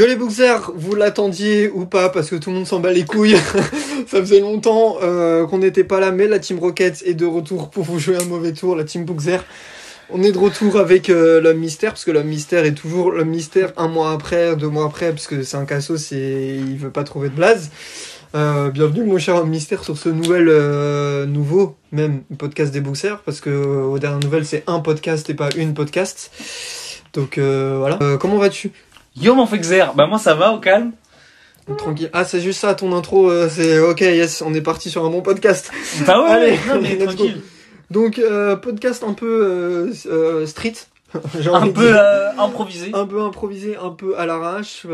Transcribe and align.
Yo 0.00 0.06
les 0.06 0.16
boxers, 0.16 0.72
vous 0.74 0.94
l'attendiez 0.94 1.68
ou 1.68 1.84
pas 1.84 2.08
parce 2.08 2.30
que 2.30 2.36
tout 2.36 2.48
le 2.48 2.56
monde 2.56 2.66
s'en 2.66 2.80
bat 2.80 2.90
les 2.90 3.04
couilles. 3.04 3.36
Ça 4.06 4.18
faisait 4.18 4.40
longtemps 4.40 4.96
euh, 5.02 5.46
qu'on 5.46 5.58
n'était 5.58 5.84
pas 5.84 6.00
là, 6.00 6.10
mais 6.10 6.26
la 6.26 6.38
Team 6.38 6.58
Rocket 6.58 7.02
est 7.04 7.12
de 7.12 7.26
retour 7.26 7.68
pour 7.68 7.84
vous 7.84 7.98
jouer 7.98 8.16
un 8.16 8.24
mauvais 8.24 8.54
tour, 8.54 8.76
la 8.76 8.84
Team 8.84 9.04
Boxer. 9.04 9.44
On 10.08 10.22
est 10.22 10.32
de 10.32 10.38
retour 10.38 10.78
avec 10.78 11.10
euh, 11.10 11.42
l'homme 11.42 11.58
mystère, 11.58 11.90
parce 11.90 12.06
que 12.06 12.12
l'homme 12.12 12.28
mystère 12.28 12.64
est 12.64 12.72
toujours 12.72 13.10
l'homme 13.10 13.28
mystère 13.28 13.74
un 13.76 13.88
mois 13.88 14.12
après, 14.12 14.56
deux 14.56 14.68
mois 14.68 14.86
après, 14.86 15.10
parce 15.10 15.26
que 15.26 15.42
c'est 15.42 15.58
un 15.58 15.66
cassos 15.66 16.12
et 16.12 16.56
il 16.56 16.78
veut 16.78 16.88
pas 16.88 17.04
trouver 17.04 17.28
de 17.28 17.34
blaze. 17.34 17.70
Euh, 18.34 18.70
bienvenue 18.70 19.04
mon 19.04 19.18
cher 19.18 19.36
homme 19.36 19.50
mystère 19.50 19.84
sur 19.84 19.98
ce 19.98 20.08
nouvel, 20.08 20.46
euh, 20.48 21.26
nouveau, 21.26 21.76
même 21.92 22.22
podcast 22.38 22.72
des 22.72 22.80
boxers, 22.80 23.18
parce 23.18 23.42
que 23.42 23.50
aux 23.50 23.98
dernières 23.98 24.20
nouvelles 24.20 24.46
c'est 24.46 24.64
un 24.66 24.80
podcast 24.80 25.28
et 25.28 25.34
pas 25.34 25.50
une 25.58 25.74
podcast. 25.74 26.30
Donc 27.12 27.38
voilà. 27.38 27.98
Comment 28.18 28.38
vas-tu? 28.38 28.70
Yo 29.16 29.34
mon 29.34 29.46
Fexer, 29.46 29.84
bah 29.96 30.06
moi 30.06 30.18
ça 30.18 30.34
va 30.34 30.52
au 30.52 30.60
calme. 30.60 30.92
Tranquille. 31.78 32.10
Ah 32.12 32.24
c'est 32.24 32.40
juste 32.40 32.60
ça 32.60 32.74
ton 32.74 32.92
intro, 32.94 33.30
euh, 33.30 33.48
c'est 33.48 33.78
ok 33.78 34.00
yes, 34.00 34.42
on 34.42 34.54
est 34.54 34.60
parti 34.62 34.90
sur 34.90 35.04
un 35.04 35.10
bon 35.10 35.22
podcast. 35.22 35.70
Bah 36.06 36.22
ouais, 36.22 36.30
Allez, 36.30 36.58
non, 36.68 36.80
mais 36.80 36.96
go. 36.96 37.04
tranquille. 37.06 37.40
Donc 37.90 38.18
euh, 38.18 38.56
podcast 38.56 39.04
un 39.04 39.12
peu 39.14 39.92
euh, 40.06 40.46
street. 40.46 40.74
Un 41.52 41.66
peu 41.66 41.92
improvisé. 42.38 42.92
un 42.94 43.04
peu 43.04 43.20
improvisé, 43.20 43.74
un 43.76 43.90
peu 43.90 44.16
à 44.16 44.26
l'arrache, 44.26 44.86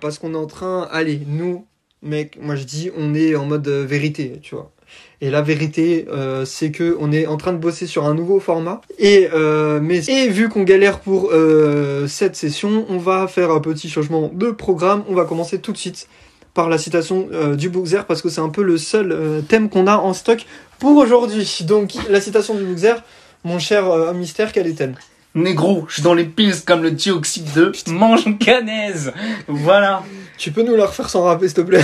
parce 0.00 0.20
qu'on 0.20 0.32
est 0.34 0.36
en 0.36 0.46
train, 0.46 0.88
allez, 0.92 1.20
nous, 1.26 1.66
mec, 2.00 2.38
moi 2.40 2.54
je 2.54 2.62
dis, 2.62 2.92
on 2.96 3.12
est 3.12 3.34
en 3.34 3.44
mode 3.44 3.66
vérité, 3.66 4.38
tu 4.40 4.54
vois. 4.54 4.70
Et 5.20 5.30
la 5.30 5.42
vérité, 5.42 6.06
euh, 6.10 6.44
c'est 6.44 6.70
que 6.70 6.96
on 7.00 7.12
est 7.12 7.26
en 7.26 7.36
train 7.36 7.52
de 7.52 7.58
bosser 7.58 7.86
sur 7.86 8.04
un 8.04 8.14
nouveau 8.14 8.40
format. 8.40 8.80
Et 8.98 9.28
euh, 9.32 9.80
mais 9.82 10.04
et 10.06 10.28
vu 10.28 10.48
qu'on 10.48 10.64
galère 10.64 11.00
pour 11.00 11.30
euh, 11.32 12.06
cette 12.06 12.36
session, 12.36 12.84
on 12.88 12.98
va 12.98 13.26
faire 13.26 13.50
un 13.50 13.60
petit 13.60 13.88
changement 13.88 14.30
de 14.32 14.50
programme. 14.50 15.04
On 15.08 15.14
va 15.14 15.24
commencer 15.24 15.58
tout 15.58 15.72
de 15.72 15.78
suite 15.78 16.08
par 16.52 16.68
la 16.68 16.78
citation 16.78 17.28
du 17.56 17.68
Bookzer 17.68 18.04
parce 18.06 18.22
que 18.22 18.28
c'est 18.28 18.40
un 18.40 18.48
peu 18.48 18.62
le 18.62 18.78
seul 18.78 19.42
thème 19.48 19.68
qu'on 19.68 19.88
a 19.88 19.96
en 19.96 20.12
stock 20.12 20.46
pour 20.78 20.96
aujourd'hui. 20.96 21.64
Donc 21.66 21.94
la 22.08 22.20
citation 22.20 22.54
du 22.54 22.62
Bookzer, 22.62 22.94
mon 23.42 23.58
cher 23.58 24.14
mystère, 24.14 24.52
quelle 24.52 24.68
est-elle? 24.68 24.94
Négro, 25.34 25.84
je 25.88 25.94
suis 25.94 26.02
dans 26.02 26.14
les 26.14 26.26
pills 26.26 26.62
comme 26.64 26.84
le 26.84 26.92
dioxyde 26.92 27.52
de 27.54 27.72
manganèse. 27.88 29.12
Voilà. 29.48 30.04
Tu 30.38 30.52
peux 30.52 30.62
nous 30.62 30.76
la 30.76 30.86
refaire 30.86 31.08
sans 31.08 31.24
rapper, 31.24 31.48
s'il 31.48 31.56
te 31.56 31.60
plaît? 31.62 31.82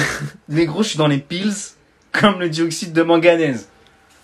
Négro, 0.48 0.84
je 0.84 0.90
suis 0.90 0.98
dans 0.98 1.08
les 1.08 1.18
pills 1.18 1.52
comme 2.12 2.40
le 2.40 2.48
dioxyde 2.48 2.92
de 2.92 3.02
manganèse. 3.02 3.68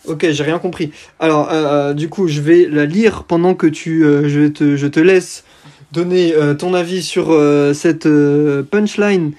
Ok, 0.06 0.27
j'ai 0.31 0.42
rien 0.45 0.59
compris. 0.59 0.92
Alors, 1.19 1.48
euh, 1.51 1.91
euh, 1.91 1.95
du 1.95 2.09
coup, 2.09 2.29
je 2.29 2.41
vais 2.41 2.69
la 2.70 2.84
lire 2.87 3.25
pendant 3.25 3.55
que 3.55 3.67
tu, 3.67 4.05
euh, 4.05 4.29
je, 4.29 4.47
te, 4.47 4.77
je 4.77 4.87
te 4.87 5.01
laisse 5.01 5.45
donner 5.92 6.34
euh, 6.34 6.55
ton 6.55 6.75
avis 6.75 7.03
sur 7.03 7.33
euh, 7.33 7.73
cette 7.75 8.07
euh, 8.07 8.62
punchline. 8.62 9.33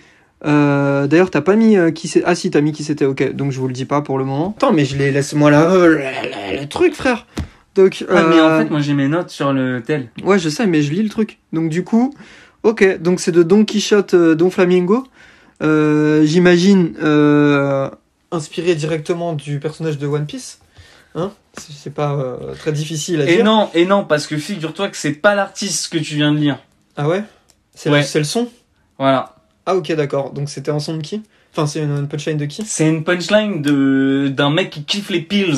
Euh, 0.45 1.07
D'ailleurs, 1.07 1.31
t'as 1.31 1.41
pas 1.41 1.55
mis 1.55 1.77
euh, 1.77 1.91
qui 1.91 2.07
c'est. 2.07 2.21
Ah 2.25 2.35
si, 2.35 2.51
t'as 2.51 2.61
mis 2.61 2.71
qui 2.73 2.83
c'était. 2.83 3.05
Ok, 3.05 3.33
donc 3.33 3.51
je 3.51 3.59
vous 3.59 3.67
le 3.67 3.73
dis 3.73 3.85
pas 3.85 4.01
pour 4.01 4.17
le 4.19 4.25
moment. 4.25 4.53
Attends, 4.57 4.73
mais 4.73 4.85
je 4.85 4.97
les 4.97 5.11
laisse-moi 5.11 5.49
là, 5.51 5.71
euh, 5.71 5.87
le, 5.87 5.97
le- 5.97 6.61
le 6.61 6.67
truc, 6.67 6.93
frère. 6.93 7.25
Donc, 7.75 8.03
Ah 8.09 8.23
mais 8.27 8.41
en 8.41 8.57
fait 8.59 8.69
moi 8.71 8.79
j'ai 8.79 8.93
mes 8.93 9.07
notes 9.07 9.29
sur 9.29 9.53
le 9.53 9.81
tel. 9.85 10.09
ouais, 10.23 10.39
je 10.39 10.49
sais, 10.49 10.65
mais 10.67 10.81
je 10.81 10.91
lis 10.91 11.03
le 11.03 11.09
truc. 11.09 11.37
Donc 11.53 11.69
du 11.69 11.83
coup, 11.83 12.11
ok, 12.63 12.99
donc 13.01 13.19
c'est 13.19 13.31
de 13.31 13.43
Don 13.43 13.63
Quichotte, 13.65 14.15
euh, 14.15 14.35
Don 14.35 14.49
Flamingo. 14.49 15.03
Euh, 15.63 16.23
J'imagine 16.23 16.93
euh, 17.01 17.89
inspiré 18.31 18.75
directement 18.75 19.33
du 19.33 19.59
personnage 19.59 19.97
de 19.97 20.07
One 20.07 20.25
Piece. 20.25 20.59
Hein 21.15 21.31
C'est- 21.57 21.89
pas 21.89 22.13
euh, 22.13 22.53
très 22.55 22.71
difficile 22.71 23.21
à 23.21 23.25
Et 23.29 23.37
dire. 23.37 23.45
non, 23.45 23.69
et 23.73 23.85
non, 23.85 24.03
parce 24.05 24.27
que 24.27 24.37
figure-toi 24.37 24.89
que 24.89 24.97
c'est 24.97 25.13
pas 25.13 25.33
l'artiste 25.35 25.91
que 25.91 25.97
tu 25.97 26.15
viens 26.15 26.31
de 26.31 26.37
lire. 26.37 26.59
Ah 26.95 27.07
ouais? 27.07 27.23
C'est 27.73 27.89
Ouais. 27.89 28.05
le, 28.15 28.23
son? 28.23 28.49
Voilà. 28.99 29.35
Ah 29.65 29.75
ok, 29.75 29.91
d'accord. 29.93 30.31
Donc 30.31 30.49
c'était 30.49 30.71
un 30.71 30.79
son 30.79 30.97
de 30.97 31.01
qui? 31.01 31.23
Enfin, 31.53 31.65
c'est 31.65 31.79
une, 31.81 32.07
punchline 32.07 32.37
de 32.37 32.45
qui? 32.45 32.63
C'est 32.65 32.87
une 32.87 33.03
punchline 33.03 33.61
de 33.61 34.27
d'un 34.35 34.49
mec 34.51 34.69
qui 34.69 34.83
kiffe 34.83 35.09
les 35.09 35.21
pills, 35.21 35.57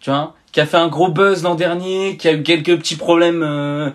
tu 0.00 0.10
vois, 0.10 0.34
qui 0.52 0.60
a 0.60 0.66
fait 0.66 0.76
un 0.76 0.88
gros 0.88 1.08
buzz 1.08 1.42
l'an 1.42 1.54
dernier, 1.56 2.16
qui 2.16 2.28
a 2.28 2.32
eu 2.32 2.42
quelques 2.42 2.76
petits 2.78 2.96
problèmes 2.96 3.42
euh, 3.42 3.90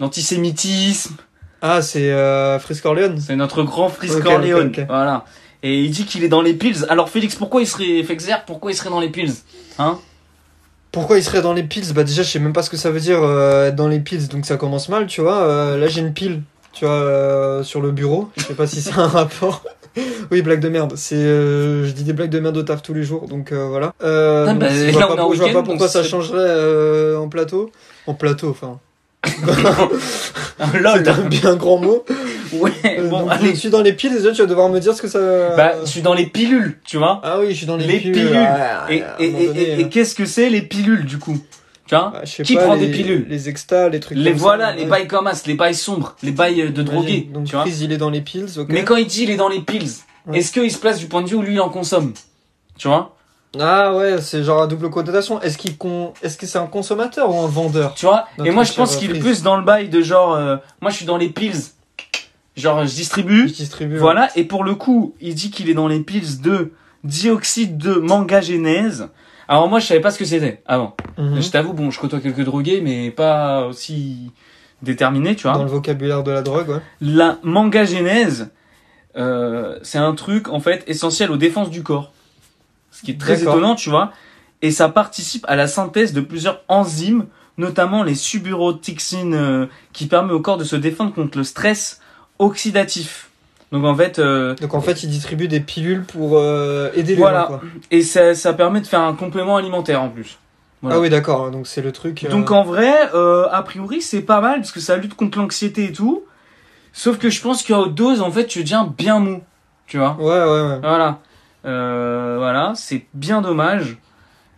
d'antisémitisme. 0.00 1.16
Ah, 1.62 1.82
c'est 1.82 2.10
euh, 2.12 2.58
Frisk 2.58 2.82
Corleone 2.82 3.20
C'est 3.20 3.36
notre 3.36 3.62
grand 3.62 3.88
Frisk 3.88 4.16
Ok, 4.18 4.22
Corleone. 4.24 4.72
Voilà. 4.88 5.24
Et 5.62 5.80
il 5.80 5.90
dit 5.90 6.04
qu'il 6.04 6.22
est 6.24 6.28
dans 6.28 6.42
les 6.42 6.54
pills. 6.54 6.84
Alors 6.88 7.08
Félix, 7.08 7.34
pourquoi 7.34 7.62
il 7.62 7.66
serait 7.66 8.02
Fexer 8.02 8.32
Pourquoi 8.46 8.70
il 8.70 8.74
serait 8.74 8.90
dans 8.90 9.00
les 9.00 9.08
pills 9.08 9.32
Hein? 9.78 9.98
Pourquoi 10.92 11.18
il 11.18 11.22
serait 11.22 11.42
dans 11.42 11.52
les 11.52 11.62
piles 11.64 11.92
Bah 11.94 12.04
déjà, 12.04 12.22
je 12.22 12.30
sais 12.30 12.38
même 12.38 12.52
pas 12.52 12.62
ce 12.62 12.70
que 12.70 12.76
ça 12.76 12.90
veut 12.90 13.00
dire 13.00 13.22
euh, 13.22 13.68
être 13.68 13.76
dans 13.76 13.88
les 13.88 14.00
piles, 14.00 14.28
donc 14.28 14.46
ça 14.46 14.56
commence 14.56 14.88
mal, 14.88 15.06
tu 15.06 15.20
vois. 15.20 15.42
Euh, 15.42 15.76
là, 15.76 15.86
j'ai 15.86 16.00
une 16.00 16.12
pile, 16.14 16.42
tu 16.72 16.84
vois, 16.84 16.94
euh, 16.94 17.62
sur 17.62 17.80
le 17.80 17.90
bureau. 17.90 18.30
Je 18.36 18.44
sais 18.44 18.54
pas 18.54 18.66
si 18.66 18.80
c'est 18.80 18.94
un 18.98 19.06
rapport. 19.06 19.64
oui, 20.30 20.40
blague 20.42 20.60
de 20.60 20.68
merde. 20.68 20.94
C'est, 20.96 21.16
euh, 21.16 21.84
je 21.86 21.90
dis 21.92 22.04
des 22.04 22.12
blagues 22.14 22.30
de 22.30 22.40
merde 22.40 22.56
au 22.56 22.62
taf 22.62 22.82
tous 22.82 22.94
les 22.94 23.02
jours, 23.02 23.28
donc 23.28 23.52
voilà. 23.52 23.92
Ah, 24.00 24.46
donc, 24.46 24.60
bah, 24.60 24.68
je 24.70 24.90
vois 24.92 25.14
pas, 25.14 25.28
je 25.34 25.52
vois 25.52 25.62
pourquoi 25.62 25.88
ça 25.88 26.02
changerait 26.02 27.16
en 27.16 27.28
plateau. 27.28 27.70
En 28.06 28.14
plateau, 28.14 28.48
enfin. 28.50 28.78
Lol. 30.80 31.02
C'est 31.04 31.08
un 31.10 31.20
bien 31.28 31.56
grand 31.56 31.78
mot. 31.78 32.04
Ouais. 32.52 32.72
Euh, 32.84 33.08
Bon, 33.08 33.20
donc, 33.20 33.30
allez. 33.32 33.50
je 33.54 33.60
suis 33.60 33.70
dans 33.70 33.82
les 33.82 33.92
piles, 33.92 34.12
déjà, 34.14 34.32
tu 34.32 34.40
vas 34.40 34.46
devoir 34.46 34.68
me 34.68 34.78
dire 34.80 34.94
ce 34.94 35.02
que 35.02 35.08
ça. 35.08 35.54
Bah, 35.56 35.72
je 35.84 35.88
suis 35.90 36.02
dans 36.02 36.14
les 36.14 36.26
pilules, 36.26 36.78
tu 36.86 36.96
vois. 36.96 37.20
Ah 37.22 37.38
oui, 37.40 37.50
je 37.50 37.54
suis 37.54 37.66
dans 37.66 37.76
les, 37.76 37.86
les 37.86 37.98
pilules. 37.98 38.38
Et, 38.88 39.02
donné, 39.30 39.88
qu'est-ce 39.90 40.14
que 40.14 40.24
c'est 40.24 40.48
les 40.50 40.62
pilules 40.62 41.04
du 41.04 41.18
coup? 41.18 41.38
Tu 41.86 41.94
vois? 41.94 42.12
Bah, 42.14 42.22
qui 42.24 42.54
pas, 42.54 42.64
prend 42.64 42.74
les- 42.74 42.86
des 42.86 42.92
pilules? 42.92 43.26
Les 43.28 43.48
extas, 43.48 43.88
les 43.88 44.00
trucs 44.00 44.16
Les 44.18 44.30
comme 44.30 44.38
ça, 44.38 44.42
voilà, 44.44 44.72
les 44.72 44.82
ouais. 44.82 44.88
bails 44.88 45.06
comme 45.08 45.26
as, 45.26 45.46
les 45.46 45.54
bails 45.54 45.74
sombres, 45.74 46.16
les 46.22 46.32
bails 46.32 46.62
euh, 46.62 46.70
de 46.70 46.82
drogués. 46.82 47.28
Donc, 47.32 47.46
tu 47.46 47.56
vois. 47.56 47.64
Il 47.66 47.92
est 47.92 47.96
dans 47.96 48.10
les 48.10 48.20
piles, 48.20 48.46
ok. 48.58 48.66
Mais 48.70 48.84
quand 48.84 48.96
il 48.96 49.06
dit 49.06 49.24
il 49.24 49.30
est 49.30 49.36
dans 49.36 49.48
les 49.48 49.60
pills, 49.60 49.90
Ouais. 50.26 50.38
est-ce 50.40 50.52
qu'il 50.52 50.70
se 50.70 50.76
place 50.78 50.98
du 50.98 51.06
point 51.06 51.22
de 51.22 51.28
vue 51.28 51.36
où 51.36 51.42
lui 51.42 51.54
il 51.54 51.60
en 51.60 51.70
consomme? 51.70 52.12
Tu 52.76 52.86
vois? 52.88 53.16
Ah 53.58 53.94
ouais, 53.96 54.20
c'est 54.20 54.42
genre 54.42 54.62
à 54.62 54.66
double 54.66 54.90
connotation. 54.90 55.40
Est-ce 55.40 55.56
qu'il 55.56 55.76
con... 55.78 56.12
est-ce 56.22 56.36
que 56.36 56.46
c'est 56.46 56.58
un 56.58 56.66
consommateur 56.66 57.34
ou 57.34 57.40
un 57.40 57.46
vendeur 57.46 57.94
Tu 57.94 58.06
vois 58.06 58.26
Et 58.44 58.50
moi 58.50 58.64
je 58.64 58.72
pense 58.74 58.96
qu'il 58.96 59.14
est 59.14 59.18
plus 59.18 59.42
dans 59.42 59.56
le 59.56 59.64
bail 59.64 59.88
de 59.88 60.02
genre, 60.02 60.34
euh, 60.34 60.56
moi 60.82 60.90
je 60.90 60.96
suis 60.96 61.06
dans 61.06 61.16
les 61.16 61.28
pills, 61.28 61.72
genre 62.56 62.84
je 62.84 62.94
distribue, 62.94 63.46
distribue. 63.46 63.96
voilà. 63.96 64.28
Et 64.36 64.44
pour 64.44 64.64
le 64.64 64.74
coup, 64.74 65.14
il 65.20 65.34
dit 65.34 65.50
qu'il 65.50 65.70
est 65.70 65.74
dans 65.74 65.88
les 65.88 66.00
pills 66.00 66.40
de 66.42 66.72
dioxyde 67.04 67.78
de 67.78 67.94
mangagénèse. 67.94 69.08
Alors 69.48 69.68
moi 69.68 69.78
je 69.78 69.86
savais 69.86 70.00
pas 70.00 70.10
ce 70.10 70.18
que 70.18 70.26
c'était 70.26 70.62
avant. 70.66 70.94
Mhm. 71.16 71.40
Je 71.40 71.48
t'avoue, 71.50 71.72
bon, 71.72 71.90
je 71.90 71.98
côtoie 71.98 72.20
quelques 72.20 72.44
drogués, 72.44 72.82
mais 72.82 73.10
pas 73.10 73.64
aussi 73.66 74.30
déterminés, 74.82 75.36
tu 75.36 75.44
vois. 75.44 75.52
Dans 75.56 75.64
le 75.64 75.70
vocabulaire 75.70 76.22
de 76.22 76.32
la 76.32 76.42
drogue, 76.42 76.68
ouais. 76.68 76.80
La 77.00 77.38
mangagénèse, 77.42 78.50
euh, 79.16 79.78
c'est 79.82 79.98
un 79.98 80.14
truc 80.14 80.48
en 80.48 80.60
fait 80.60 80.84
essentiel 80.86 81.30
aux 81.30 81.38
défenses 81.38 81.70
du 81.70 81.82
corps. 81.82 82.12
Ce 82.98 83.04
qui 83.04 83.12
est 83.12 83.20
très 83.20 83.42
étonnant, 83.42 83.74
tu 83.76 83.90
vois. 83.90 84.12
Et 84.62 84.70
ça 84.72 84.88
participe 84.88 85.44
à 85.48 85.54
la 85.54 85.68
synthèse 85.68 86.12
de 86.12 86.20
plusieurs 86.20 86.62
enzymes, 86.66 87.26
notamment 87.58 88.02
les 88.02 88.16
suburotoxines, 88.16 89.34
euh, 89.34 89.66
qui 89.92 90.06
permet 90.06 90.32
au 90.32 90.40
corps 90.40 90.58
de 90.58 90.64
se 90.64 90.74
défendre 90.76 91.14
contre 91.14 91.38
le 91.38 91.44
stress 91.44 92.00
oxydatif. 92.40 93.30
Donc 93.70 93.84
en 93.84 93.94
fait, 93.94 94.18
euh, 94.18 94.54
Donc 94.56 94.74
en 94.74 94.80
fait, 94.80 95.02
il 95.02 95.10
distribue 95.10 95.46
des 95.46 95.60
pilules 95.60 96.02
pour 96.04 96.38
euh, 96.38 96.90
aider 96.94 97.14
les 97.14 97.20
Voilà. 97.20 97.42
gens, 97.42 97.46
quoi. 97.48 97.60
et 97.90 98.02
ça, 98.02 98.34
ça 98.34 98.52
permet 98.52 98.80
de 98.80 98.86
faire 98.86 99.00
un 99.00 99.14
complément 99.14 99.56
alimentaire 99.56 100.02
en 100.02 100.08
plus. 100.08 100.38
Voilà. 100.80 100.96
Ah 100.96 101.00
oui, 101.00 101.10
d'accord. 101.10 101.50
Donc 101.50 101.66
c'est 101.66 101.82
le 101.82 101.92
truc. 101.92 102.24
euh, 102.24 102.28
Donc 102.30 102.50
en 102.50 102.62
vrai, 102.64 102.92
a 103.12 103.62
priori, 103.62 104.00
c'est 104.00 104.22
pas 104.22 104.40
mal 104.40 104.60
parce 104.60 104.72
que 104.72 104.80
ça 104.80 104.96
lutte 104.96 105.14
contre 105.14 105.38
l'anxiété 105.38 105.84
et 105.84 105.92
tout. 105.92 106.24
Sauf 106.92 107.18
que 107.18 107.30
je 107.30 107.40
pense 107.42 107.62
qu'à 107.62 107.78
haute 107.78 107.94
dose, 107.94 108.22
en 108.22 108.30
fait, 108.30 108.46
tu 108.46 108.62
deviens 108.62 108.84
bien 108.96 109.18
mou. 109.20 109.42
Tu 109.86 109.98
vois? 109.98 110.16
Ouais, 110.18 110.24
ouais, 110.26 110.68
ouais. 110.68 110.78
Voilà. 110.80 111.18
Euh, 111.64 112.36
voilà, 112.38 112.72
c'est 112.76 113.06
bien 113.14 113.42
dommage. 113.42 113.96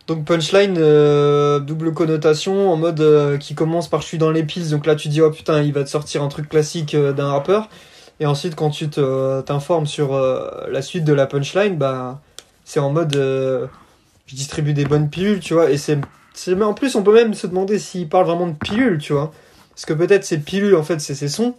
Donc 0.07 0.25
punchline, 0.25 0.75
euh, 0.77 1.59
double 1.59 1.93
connotation, 1.93 2.71
en 2.71 2.75
mode 2.75 2.99
euh, 3.01 3.37
qui 3.37 3.55
commence 3.55 3.87
par 3.89 4.01
je 4.01 4.07
suis 4.07 4.17
dans 4.17 4.31
les 4.31 4.43
piles. 4.43 4.69
Donc 4.69 4.85
là, 4.85 4.95
tu 4.95 5.07
dis, 5.09 5.21
oh 5.21 5.31
putain, 5.31 5.61
il 5.61 5.73
va 5.73 5.83
te 5.83 5.89
sortir 5.89 6.23
un 6.23 6.27
truc 6.27 6.49
classique 6.49 6.95
d'un 6.95 7.31
rappeur. 7.31 7.69
Et 8.19 8.25
ensuite, 8.25 8.55
quand 8.55 8.69
tu 8.69 8.87
t'informes 8.89 9.87
sur 9.87 10.13
la 10.13 10.81
suite 10.81 11.03
de 11.03 11.13
la 11.13 11.25
punchline, 11.25 11.75
bah, 11.77 12.21
c'est 12.65 12.79
en 12.79 12.91
mode 12.91 13.15
je 14.27 14.35
distribue 14.35 14.73
des 14.73 14.85
bonnes 14.85 15.09
pilules, 15.09 15.39
tu 15.39 15.55
vois. 15.55 15.71
Et 15.71 15.77
c'est, 15.77 15.99
mais 16.47 16.63
en 16.63 16.73
plus, 16.73 16.95
on 16.95 17.03
peut 17.03 17.13
même 17.13 17.33
se 17.33 17.47
demander 17.47 17.79
s'il 17.79 18.09
parle 18.09 18.25
vraiment 18.25 18.47
de 18.47 18.53
pilules, 18.53 18.99
tu 18.99 19.13
vois. 19.13 19.31
Parce 19.71 19.85
que 19.85 19.93
peut-être 19.93 20.23
ces 20.23 20.39
pilules, 20.39 20.75
en 20.75 20.83
fait, 20.83 20.99
c'est 21.01 21.15
ses 21.15 21.29
sons. 21.29 21.55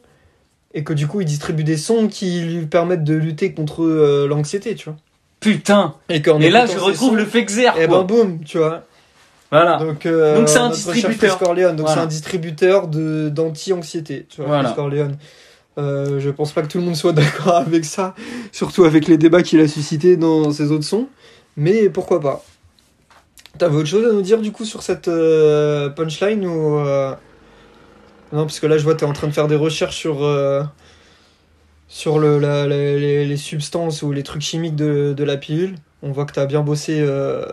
Et 0.75 0.84
que 0.84 0.93
du 0.93 1.06
coup, 1.08 1.20
il 1.20 1.26
distribue 1.26 1.64
des 1.64 1.76
sons 1.76 2.08
qui 2.08 2.40
lui 2.43 2.67
permettent 2.67 3.05
de 3.05 3.14
lutter 3.14 3.52
contre 3.52 3.84
l'anxiété, 4.28 4.75
tu 4.76 4.88
vois. 4.88 4.99
Putain 5.43 5.94
Et, 6.09 6.21
là, 6.50 6.67
je 6.67 6.79
retrouve 6.79 7.17
le 7.17 7.25
Fexer, 7.27 7.67
Et 7.77 7.87
quoi. 7.87 7.99
ben 7.99 8.03
boum, 8.05 8.44
tu 8.44 8.59
vois. 8.59 8.83
Voilà. 9.50 9.77
Donc, 9.77 10.06
euh, 10.06 10.39
Donc 10.39 10.49
c'est 10.49 10.59
un 10.59 10.71
distributeur. 10.71 11.39
Corleone. 11.39 11.77
Donc 11.77 11.87
Voilà. 11.87 12.00
c'est 12.00 12.05
un 12.06 12.09
distributeur 12.09 12.89
de 12.89 13.29
d'anti-anxiété. 13.29 14.27
Tu 14.31 14.39
vois, 14.39 14.47
Voilà. 14.47 14.71
Corleone. 14.71 15.17
Euh, 15.79 16.21
je 16.21 16.31
pense 16.31 16.53
pas 16.53 16.62
que 16.62 16.69
tout 16.69 16.79
le 16.79 16.85
monde 16.85 16.97
soit 16.97 17.12
d'accord 17.12 17.56
avec 17.56 17.85
ça, 17.85 18.15
surtout 18.53 18.85
avec 18.85 19.09
les 19.09 19.19
débats 19.19 19.43
qu'il 19.43 19.61
a 19.61 19.69
suscités 19.69 20.17
dans 20.17 20.50
ses 20.53 20.71
autres 20.71 20.85
sons. 20.85 21.09
Mais 21.56 21.89
pourquoi 21.91 22.21
pas 22.21 22.44
T'avais 23.59 23.77
autre 23.77 23.89
chose 23.89 24.09
à 24.09 24.12
nous 24.12 24.23
dire 24.23 24.41
du 24.41 24.53
coup 24.53 24.65
sur 24.65 24.83
cette 24.83 25.09
euh, 25.09 25.91
punchline 25.91 26.47
ou 26.47 26.79
euh, 26.79 27.15
non 28.33 28.44
parce 28.44 28.61
que 28.61 28.67
là 28.67 28.79
je 28.79 28.85
vois 28.85 28.94
t'es 28.94 29.05
en 29.05 29.12
train 29.12 29.27
de 29.27 29.33
faire 29.33 29.49
des 29.49 29.56
recherches 29.56 29.97
sur 29.97 30.23
sur 31.94 32.19
le, 32.19 32.39
la- 32.39 32.67
la- 32.67 32.77
les, 32.97 33.27
les 33.27 33.37
substances 33.37 34.00
ou 34.03 34.12
les 34.12 34.23
trucs 34.23 34.41
chimiques 34.41 34.77
de, 34.77 35.12
de 35.15 35.25
la 35.25 35.37
pilule. 35.37 35.75
On 36.03 36.11
voit 36.11 36.25
que 36.25 36.33
tu 36.33 36.41
as 36.41 36.47
bien 36.47 36.62
bossé 36.62 36.97
euh, 37.00 37.44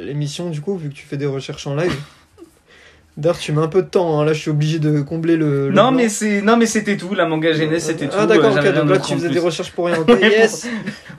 l'émission 0.00 0.50
du 0.50 0.60
coup, 0.60 0.76
vu 0.76 0.88
que 0.88 0.94
tu 0.94 1.06
fais 1.06 1.16
des 1.16 1.26
recherches 1.26 1.66
en 1.68 1.76
live. 1.76 1.94
D'ailleurs, 3.16 3.38
tu 3.38 3.52
mets 3.52 3.62
un 3.62 3.68
peu 3.68 3.82
de 3.82 3.86
temps, 3.86 4.18
hein. 4.18 4.24
là 4.24 4.32
je 4.32 4.40
suis 4.40 4.50
obligé 4.50 4.80
de 4.80 5.00
combler 5.00 5.36
le. 5.36 5.68
le 5.68 5.74
Non, 5.74 5.92
mais 5.92 6.08
c'est, 6.08 6.42
non, 6.42 6.56
mais 6.56 6.66
c'était 6.66 6.96
tout. 6.96 7.14
La 7.14 7.26
manga 7.26 7.52
genèse, 7.52 7.84
c'était 7.84 8.08
tout. 8.08 8.16
Ah 8.18 8.26
d'accord, 8.26 8.56
Euh, 8.56 8.60
ok, 8.60 8.74
donc 8.74 8.90
là 8.90 8.98
tu 8.98 9.14
faisais 9.14 9.28
plus. 9.28 9.34
des 9.34 9.40
recherches 9.40 9.70
pour 9.70 9.86
rien. 9.86 10.00
Ouais, 10.02 10.20
yes 10.30 10.66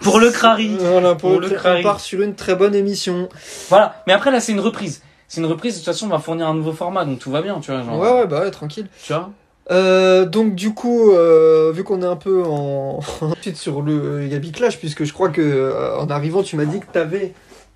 Pour 0.01 0.19
le 0.19 0.29
crari. 0.29 0.75
Voilà, 0.77 1.15
pour, 1.15 1.31
Pour 1.31 1.39
le 1.39 1.47
le 1.47 1.55
cra- 1.55 1.59
crari. 1.59 1.79
On 1.79 1.83
part 1.83 2.01
sur 2.01 2.21
une 2.21 2.35
très 2.35 2.55
bonne 2.55 2.75
émission. 2.75 3.29
Voilà. 3.69 4.03
Mais 4.07 4.11
après, 4.13 4.29
là, 4.29 4.41
c'est 4.41 4.51
une 4.51 4.59
reprise. 4.59 5.01
C'est 5.29 5.39
une 5.39 5.47
reprise, 5.47 5.75
de 5.75 5.79
toute 5.79 5.85
façon, 5.85 6.07
on 6.07 6.09
va 6.09 6.19
fournir 6.19 6.47
un 6.49 6.53
nouveau 6.53 6.73
format, 6.73 7.05
donc 7.05 7.19
tout 7.19 7.31
va 7.31 7.41
bien, 7.41 7.57
tu 7.61 7.71
vois. 7.71 7.81
Genre, 7.81 7.97
Ouais, 7.97 8.11
ouais, 8.11 8.27
bah 8.27 8.41
ouais, 8.41 8.51
tranquille. 8.51 8.87
Tu 9.01 9.13
vois? 9.13 9.31
Euh, 9.71 10.25
donc 10.25 10.53
du 10.55 10.73
coup, 10.73 11.11
euh, 11.11 11.71
vu 11.73 11.83
qu'on 11.83 12.01
est 12.01 12.05
un 12.05 12.15
peu 12.15 12.43
en 12.43 12.99
ensuite 13.21 13.57
sur 13.57 13.81
le 13.81 14.27
Gabi 14.27 14.51
Clash, 14.51 14.77
puisque 14.77 15.03
je 15.03 15.13
crois 15.13 15.29
que 15.29 15.41
euh, 15.41 15.97
en 15.97 16.09
arrivant, 16.09 16.43
tu 16.43 16.55
m'as 16.55 16.65
dit 16.65 16.79
que 16.79 16.85
t'avais 16.91 17.33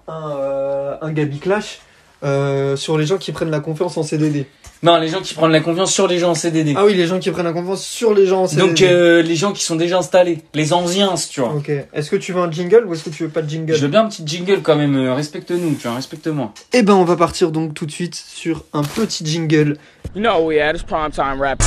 un, 0.08 0.32
euh, 0.38 0.98
un 1.02 1.12
Gabi 1.12 1.40
Clash 1.40 1.82
euh, 2.24 2.76
sur 2.76 2.98
les 2.98 3.06
gens 3.06 3.18
qui 3.18 3.32
prennent 3.32 3.52
la 3.52 3.60
confiance 3.62 3.98
en 3.98 4.04
CDD. 4.04 4.46
Non, 4.82 4.98
les 4.98 5.10
gens 5.10 5.20
qui 5.22 5.34
prennent 5.34 5.52
la 5.52 5.60
confiance 5.60 5.92
sur 5.94 6.08
les 6.08 6.20
gens 6.20 6.32
en 6.32 6.36
CDD. 6.36 6.74
Ah 6.78 6.86
oui, 6.86 6.94
les 6.94 7.06
gens 7.08 7.20
qui 7.20 7.32
prennent 7.32 7.46
la 7.46 7.52
confiance 7.54 7.84
sur 7.86 8.14
les 8.14 8.26
gens 8.28 8.44
en 8.44 8.48
CDD. 8.48 8.68
donc, 8.68 8.82
euh, 8.82 9.22
les 9.22 9.36
gens 9.36 9.52
qui 9.52 9.64
sont 9.64 9.76
déjà 9.76 9.98
installés. 9.98 10.40
Les 10.54 10.72
anciens, 10.72 11.16
tu 11.30 11.42
vois. 11.42 11.54
Ok. 11.54 11.70
Est-ce 11.94 12.10
que 12.10 12.16
tu 12.16 12.32
veux 12.32 12.42
un 12.42 12.50
jingle 12.52 12.86
ou 12.88 12.94
est-ce 12.94 13.04
que 13.04 13.10
tu 13.10 13.24
veux 13.24 13.30
pas 13.30 13.42
de 13.42 13.50
jingle 13.50 13.74
Je 13.76 13.82
veux 13.82 13.88
bien 13.90 14.06
un 14.06 14.08
petit 14.10 14.24
jingle 14.26 14.62
quand 14.62 14.78
même. 14.78 14.96
euh, 14.96 15.14
Respecte-nous, 15.14 15.76
tu 15.76 15.88
vois. 15.88 15.96
Respecte-moi. 15.98 16.54
Eh 16.74 16.82
ben, 16.84 16.94
on 16.94 17.04
va 17.04 17.18
partir 17.18 17.52
donc 17.52 17.74
tout 17.74 17.86
de 17.86 17.92
suite 17.92 18.16
sur 18.16 18.64
un 18.72 18.84
petit 18.84 19.26
jingle. 19.26 19.78
You 20.16 20.22
know 20.22 20.46
we 20.46 20.58
it's 20.58 20.84
prime 20.84 21.12
time 21.12 21.42
rap. 21.42 21.62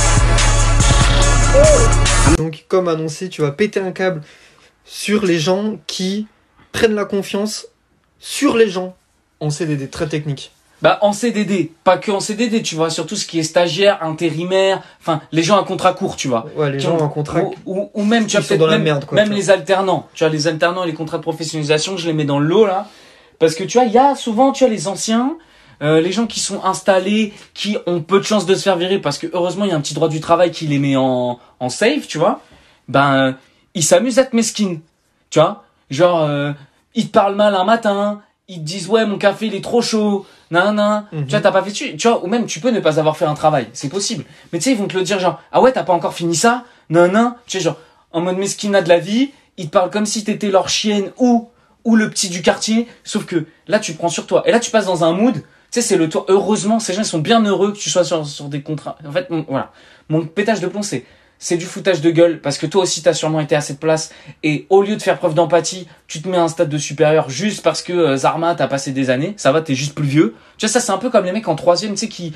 Donc, 2.37 2.65
comme 2.67 2.87
annoncé, 2.87 3.29
tu 3.29 3.41
vas 3.41 3.51
péter 3.51 3.79
un 3.79 3.91
câble 3.91 4.21
sur 4.85 5.23
les 5.25 5.37
gens 5.39 5.77
qui 5.87 6.25
prennent 6.71 6.95
la 6.95 7.05
confiance 7.05 7.67
sur 8.19 8.57
les 8.57 8.69
gens 8.69 8.95
en 9.43 9.49
CDD. 9.49 9.89
Très 9.89 10.07
technique. 10.07 10.51
Bah, 10.81 10.97
en 11.01 11.13
CDD. 11.13 11.71
Pas 11.83 11.97
que 11.97 12.11
en 12.11 12.19
CDD, 12.19 12.61
tu 12.61 12.75
vois. 12.75 12.89
Surtout 12.89 13.15
ce 13.15 13.25
qui 13.25 13.39
est 13.39 13.43
stagiaire, 13.43 14.03
intérimaire. 14.03 14.81
Enfin, 14.99 15.21
les 15.31 15.41
gens 15.43 15.57
à 15.57 15.63
contrat 15.63 15.93
court, 15.93 16.15
tu 16.17 16.27
vois. 16.27 16.45
Ouais, 16.57 16.71
les 16.71 16.77
Qui 16.77 16.83
gens 16.85 16.97
ont- 16.97 17.01
en 17.03 17.07
contrat. 17.09 17.41
Ou, 17.41 17.53
ou, 17.65 17.89
ou 17.93 18.03
même, 18.03 18.25
tu 18.27 18.35
sont 18.35 18.43
peut-être 18.47 18.67
même, 18.69 18.83
merde, 18.83 19.05
quoi, 19.05 19.15
même 19.15 19.25
tu 19.25 19.29
vois. 19.31 19.37
les 19.39 19.49
alternants. 19.49 20.07
Tu 20.13 20.23
vois, 20.25 20.31
les 20.33 20.47
alternants 20.47 20.83
et 20.83 20.87
les 20.87 20.93
contrats 20.93 21.17
de 21.17 21.23
professionnalisation, 21.23 21.95
je 21.97 22.05
les 22.07 22.13
mets 22.13 22.25
dans 22.25 22.39
le 22.39 22.47
lot, 22.47 22.65
là. 22.65 22.87
Parce 23.39 23.55
que, 23.55 23.63
tu 23.63 23.77
vois, 23.77 23.87
il 23.87 23.93
y 23.93 23.97
a 23.97 24.15
souvent, 24.15 24.51
tu 24.51 24.63
vois, 24.65 24.73
les 24.73 24.87
anciens, 24.89 25.37
euh, 25.81 26.01
les 26.01 26.11
gens 26.11 26.27
qui 26.27 26.39
sont 26.41 26.63
installés, 26.65 27.33
qui 27.53 27.77
ont 27.87 28.01
peu 28.01 28.19
de 28.19 28.23
chances 28.25 28.45
de 28.45 28.53
se 28.55 28.63
faire 28.63 28.75
virer, 28.77 28.99
parce 28.99 29.17
que 29.17 29.27
heureusement, 29.33 29.63
il 29.65 29.69
y 29.69 29.73
a 29.73 29.75
un 29.77 29.81
petit 29.81 29.93
droit 29.93 30.09
du 30.09 30.19
travail 30.19 30.51
qui 30.51 30.67
les 30.67 30.79
met 30.79 30.95
en, 30.97 31.39
en 31.61 31.69
safe, 31.69 32.07
tu 32.07 32.17
vois. 32.17 32.41
Ben, 32.89 33.13
euh, 33.15 33.31
ils 33.73 33.83
s'amusent 33.83 34.19
à 34.19 34.23
être 34.23 34.33
mesquines. 34.33 34.81
Tu 35.29 35.39
vois? 35.39 35.63
Genre, 35.89 36.23
euh, 36.23 36.51
ils 36.95 37.07
te 37.07 37.11
parlent 37.11 37.35
mal 37.35 37.55
un 37.55 37.63
matin, 37.63 38.21
ils 38.53 38.59
te 38.59 38.65
disent, 38.65 38.87
ouais, 38.87 39.05
mon 39.05 39.17
café, 39.17 39.47
il 39.47 39.55
est 39.55 39.63
trop 39.63 39.81
chaud, 39.81 40.25
nan, 40.51 40.75
nan. 40.75 41.05
Mhm. 41.11 41.25
Tu 41.25 41.31
vois, 41.31 41.41
t'as 41.41 41.51
pas 41.51 41.61
fait 41.63 41.71
dessus. 41.71 41.95
Tu 41.97 42.07
vois, 42.07 42.23
ou 42.23 42.27
même, 42.27 42.45
tu 42.45 42.59
peux 42.59 42.71
ne 42.71 42.79
pas 42.79 42.99
avoir 42.99 43.17
fait 43.17 43.25
un 43.25 43.33
travail. 43.33 43.67
C'est 43.73 43.89
possible. 43.89 44.23
Mais 44.51 44.59
tu 44.59 44.65
sais, 44.65 44.71
ils 44.71 44.77
vont 44.77 44.87
te 44.87 44.97
le 44.97 45.03
dire, 45.03 45.19
genre, 45.19 45.41
ah 45.51 45.61
ouais, 45.61 45.71
t'as 45.71 45.83
pas 45.83 45.93
encore 45.93 46.13
fini 46.13 46.35
ça? 46.35 46.63
Non, 46.89 47.07
non. 47.11 47.33
Tu 47.47 47.57
sais, 47.57 47.63
genre, 47.63 47.77
en 48.11 48.21
mode 48.21 48.37
mesquina 48.37 48.81
de 48.81 48.89
la 48.89 48.99
vie, 48.99 49.31
ils 49.57 49.67
te 49.67 49.71
parlent 49.71 49.89
comme 49.89 50.05
si 50.05 50.23
t'étais 50.23 50.49
leur 50.49 50.69
chienne 50.69 51.11
ou, 51.17 51.49
ou 51.83 51.95
le 51.95 52.09
petit 52.09 52.29
du 52.29 52.41
quartier. 52.41 52.87
Sauf 53.03 53.25
que 53.25 53.45
là, 53.67 53.79
tu 53.79 53.93
prends 53.93 54.09
sur 54.09 54.25
toi. 54.27 54.43
Et 54.45 54.51
là, 54.51 54.59
tu 54.59 54.71
passes 54.71 54.85
dans 54.85 55.03
un 55.03 55.13
mood. 55.13 55.35
Tu 55.35 55.41
sais, 55.71 55.81
c'est 55.81 55.97
le 55.97 56.07
tour. 56.09 56.25
Heureusement, 56.27 56.79
ces 56.79 56.93
gens, 56.93 57.01
ils 57.01 57.05
sont 57.05 57.19
bien 57.19 57.43
heureux 57.43 57.71
que 57.71 57.77
tu 57.77 57.89
sois 57.89 58.03
sur, 58.03 58.25
sur 58.27 58.45
des 58.45 58.61
contrats. 58.61 58.97
En 59.07 59.11
fait, 59.11 59.29
mon- 59.29 59.45
voilà. 59.49 59.71
Mon 60.09 60.25
pétage 60.25 60.59
de 60.59 60.67
plomb, 60.67 60.83
c'est, 60.83 61.05
c'est 61.43 61.57
du 61.57 61.65
foutage 61.65 61.99
de 61.99 62.09
gueule. 62.09 62.39
Parce 62.39 62.57
que 62.57 62.65
toi 62.65 62.83
aussi, 62.83 63.03
t'as 63.03 63.13
sûrement 63.13 63.41
été 63.41 63.53
à 63.53 63.59
cette 63.59 63.79
place. 63.79 64.11
Et 64.43 64.65
au 64.69 64.81
lieu 64.81 64.95
de 64.95 65.01
faire 65.01 65.17
preuve 65.17 65.33
d'empathie, 65.33 65.89
tu 66.07 66.21
te 66.21 66.29
mets 66.29 66.37
à 66.37 66.43
un 66.43 66.47
stade 66.47 66.69
de 66.69 66.77
supérieur 66.77 67.29
juste 67.29 67.61
parce 67.61 67.81
que 67.81 67.91
euh, 67.91 68.15
Zarma, 68.15 68.55
t'as 68.55 68.67
passé 68.67 68.93
des 68.93 69.09
années. 69.09 69.33
Ça 69.35 69.51
va, 69.51 69.61
t'es 69.61 69.75
juste 69.75 69.93
plus 69.93 70.07
vieux. 70.07 70.35
Tu 70.57 70.65
vois, 70.65 70.71
ça, 70.71 70.79
c'est 70.79 70.93
un 70.93 70.97
peu 70.97 71.09
comme 71.09 71.25
les 71.25 71.33
mecs 71.33 71.49
en 71.49 71.55
troisième, 71.55 71.91
tu 71.91 71.97
sais, 71.97 72.07
qui, 72.07 72.31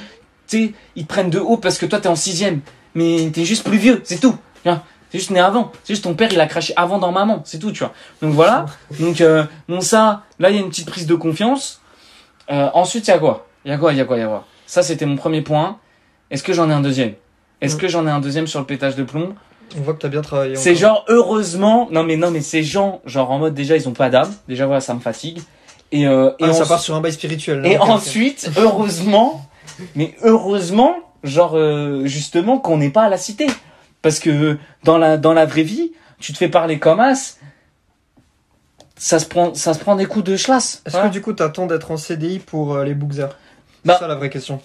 tu 0.45 0.75
ils 0.97 1.03
te 1.03 1.07
prennent 1.07 1.29
de 1.29 1.39
haut 1.39 1.55
parce 1.55 1.77
que 1.77 1.85
toi, 1.85 2.01
t'es 2.01 2.09
en 2.09 2.17
sixième. 2.17 2.59
Mais 2.95 3.29
t'es 3.31 3.45
juste 3.45 3.65
plus 3.65 3.77
vieux, 3.77 4.01
c'est 4.03 4.19
tout. 4.19 4.35
Tu 5.09 5.19
juste 5.19 5.31
né 5.31 5.39
avant. 5.39 5.71
C'est 5.85 5.93
juste 5.93 6.03
ton 6.03 6.13
père, 6.13 6.33
il 6.33 6.41
a 6.41 6.47
craché 6.47 6.73
avant 6.75 6.99
dans 6.99 7.13
maman. 7.13 7.41
C'est 7.45 7.59
tout, 7.59 7.71
tu 7.71 7.79
vois. 7.79 7.93
Donc 8.21 8.33
voilà. 8.33 8.65
Donc, 8.99 9.21
euh, 9.21 9.45
ça, 9.79 10.23
là, 10.37 10.49
il 10.49 10.57
y 10.57 10.59
a 10.59 10.61
une 10.61 10.67
petite 10.67 10.89
prise 10.89 11.07
de 11.07 11.15
confiance. 11.15 11.81
Euh, 12.51 12.69
ensuite, 12.73 13.07
il 13.07 13.11
y 13.11 13.13
a 13.13 13.19
quoi? 13.19 13.47
Il 13.63 13.71
y 13.71 13.73
a 13.73 13.77
quoi? 13.77 13.93
Il 13.93 13.97
y 13.99 14.01
a 14.01 14.05
quoi? 14.05 14.17
Il 14.17 14.19
y 14.19 14.23
a 14.23 14.27
quoi? 14.27 14.45
Ça, 14.65 14.83
c'était 14.83 15.05
mon 15.05 15.15
premier 15.15 15.41
point. 15.41 15.79
Est-ce 16.29 16.43
que 16.43 16.51
j'en 16.51 16.69
ai 16.69 16.73
un 16.73 16.81
deuxième? 16.81 17.13
Est-ce 17.61 17.75
Mm. 17.75 17.79
que 17.79 17.87
j'en 17.87 18.07
ai 18.07 18.09
un 18.11 18.19
deuxième 18.19 18.47
sur 18.47 18.59
le 18.59 18.65
pétage 18.65 18.95
de 18.95 19.03
plomb 19.03 19.33
On 19.77 19.81
voit 19.81 19.93
que 19.93 19.99
t'as 19.99 20.07
bien 20.09 20.21
travaillé. 20.21 20.55
C'est 20.55 20.75
genre, 20.75 21.03
heureusement, 21.09 21.87
non 21.91 22.03
mais 22.03 22.15
non 22.17 22.31
mais 22.31 22.41
ces 22.41 22.63
gens, 22.63 23.01
genre 23.05 23.31
en 23.31 23.39
mode 23.39 23.53
déjà 23.53 23.75
ils 23.75 23.87
ont 23.89 23.93
pas 23.93 24.09
d'âme, 24.09 24.33
déjà 24.47 24.65
voilà 24.65 24.81
ça 24.81 24.93
me 24.93 24.99
fatigue. 24.99 25.39
Et, 25.91 26.05
euh, 26.07 26.29
et, 26.39 26.43
Ah, 26.43 26.45
ça 26.47 26.51
ensuite- 26.51 26.67
part 26.67 26.79
sur 26.81 26.95
un 26.95 27.01
bail 27.01 27.13
spirituel. 27.13 27.61
là. 27.61 27.69
et 27.69 27.77
ok. 27.77 27.89
ensuite, 27.89 28.49
heureusement, 28.57 29.45
mais 29.95 30.15
heureusement, 30.23 30.95
genre 31.23 31.55
euh, 31.57 32.05
justement 32.05 32.59
qu'on 32.59 32.77
n'est 32.77 32.89
pas 32.89 33.03
à 33.03 33.09
la 33.09 33.17
cité, 33.17 33.47
parce 34.01 34.19
que 34.19 34.57
dans 34.83 34.97
la 34.97 35.17
dans 35.17 35.33
la 35.33 35.45
vraie 35.45 35.63
vie, 35.63 35.93
tu 36.19 36.33
te 36.33 36.37
fais 36.37 36.49
parler 36.49 36.77
comme 36.79 36.99
as, 36.99 37.37
ça 38.97 39.19
se 39.19 39.25
prend 39.25 39.53
ça 39.53 39.73
se 39.73 39.79
prend 39.79 39.95
des 39.95 40.05
coups 40.05 40.25
de 40.25 40.35
chlasse. 40.37 40.81
Est-ce 40.85 40.93
Voilà. 40.95 41.09
que 41.09 41.13
du 41.13 41.21
coup 41.21 41.33
t'attends 41.33 41.65
d'être 41.67 41.91
en 41.91 41.97
CDI 41.97 42.39
pour 42.39 42.73
euh, 42.75 42.83
les 42.83 42.93
bookzers 42.93 43.29
Bah- 43.85 43.93
C'est 43.95 43.99
ça 44.01 44.07
la 44.07 44.15
vraie 44.15 44.29
question. 44.29 44.61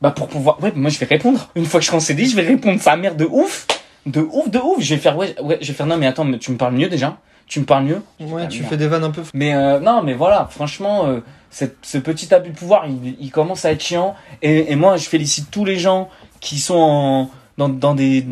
Bah 0.00 0.10
pour 0.12 0.28
pouvoir, 0.28 0.62
ouais, 0.62 0.72
moi 0.76 0.90
je 0.90 0.98
vais 0.98 1.06
répondre. 1.06 1.48
Une 1.56 1.64
fois 1.66 1.80
que 1.80 1.84
je 1.84 1.88
serai 1.88 1.96
en 1.96 2.00
CDI, 2.00 2.28
je 2.28 2.36
vais 2.36 2.42
répondre 2.46 2.80
sa 2.80 2.96
mère 2.96 3.16
de 3.16 3.24
ouf, 3.24 3.66
de 4.06 4.20
ouf, 4.20 4.48
de 4.48 4.58
ouf. 4.58 4.76
Je 4.80 4.94
vais 4.94 5.00
faire 5.00 5.16
ouais, 5.16 5.34
ouais, 5.42 5.58
je 5.60 5.66
vais 5.68 5.72
faire 5.74 5.86
non 5.86 5.96
mais 5.96 6.06
attends, 6.06 6.24
mais 6.24 6.38
tu 6.38 6.52
me 6.52 6.56
parles 6.56 6.74
mieux 6.74 6.88
déjà, 6.88 7.16
tu 7.48 7.58
me 7.60 7.64
parles 7.64 7.84
mieux. 7.84 8.02
Ouais, 8.20 8.46
tu 8.48 8.60
merde. 8.60 8.70
fais 8.70 8.76
des 8.76 8.86
vannes 8.86 9.04
un 9.04 9.10
peu. 9.10 9.22
Mais 9.34 9.54
euh, 9.54 9.80
non, 9.80 10.02
mais 10.02 10.14
voilà, 10.14 10.46
franchement, 10.50 11.06
euh, 11.06 11.20
cette- 11.50 11.78
ce 11.82 11.98
petit 11.98 12.32
abus 12.32 12.50
de 12.50 12.56
pouvoir, 12.56 12.86
il, 12.86 13.16
il 13.18 13.30
commence 13.32 13.64
à 13.64 13.72
être 13.72 13.82
chiant. 13.82 14.14
Et, 14.42 14.70
et 14.72 14.76
moi, 14.76 14.96
je 14.98 15.08
félicite 15.08 15.50
tous 15.50 15.64
les 15.64 15.78
gens 15.78 16.08
qui 16.40 16.58
sont 16.60 16.76
en, 16.76 17.30
dans, 17.56 17.68
dans 17.68 17.94
des 17.96 18.24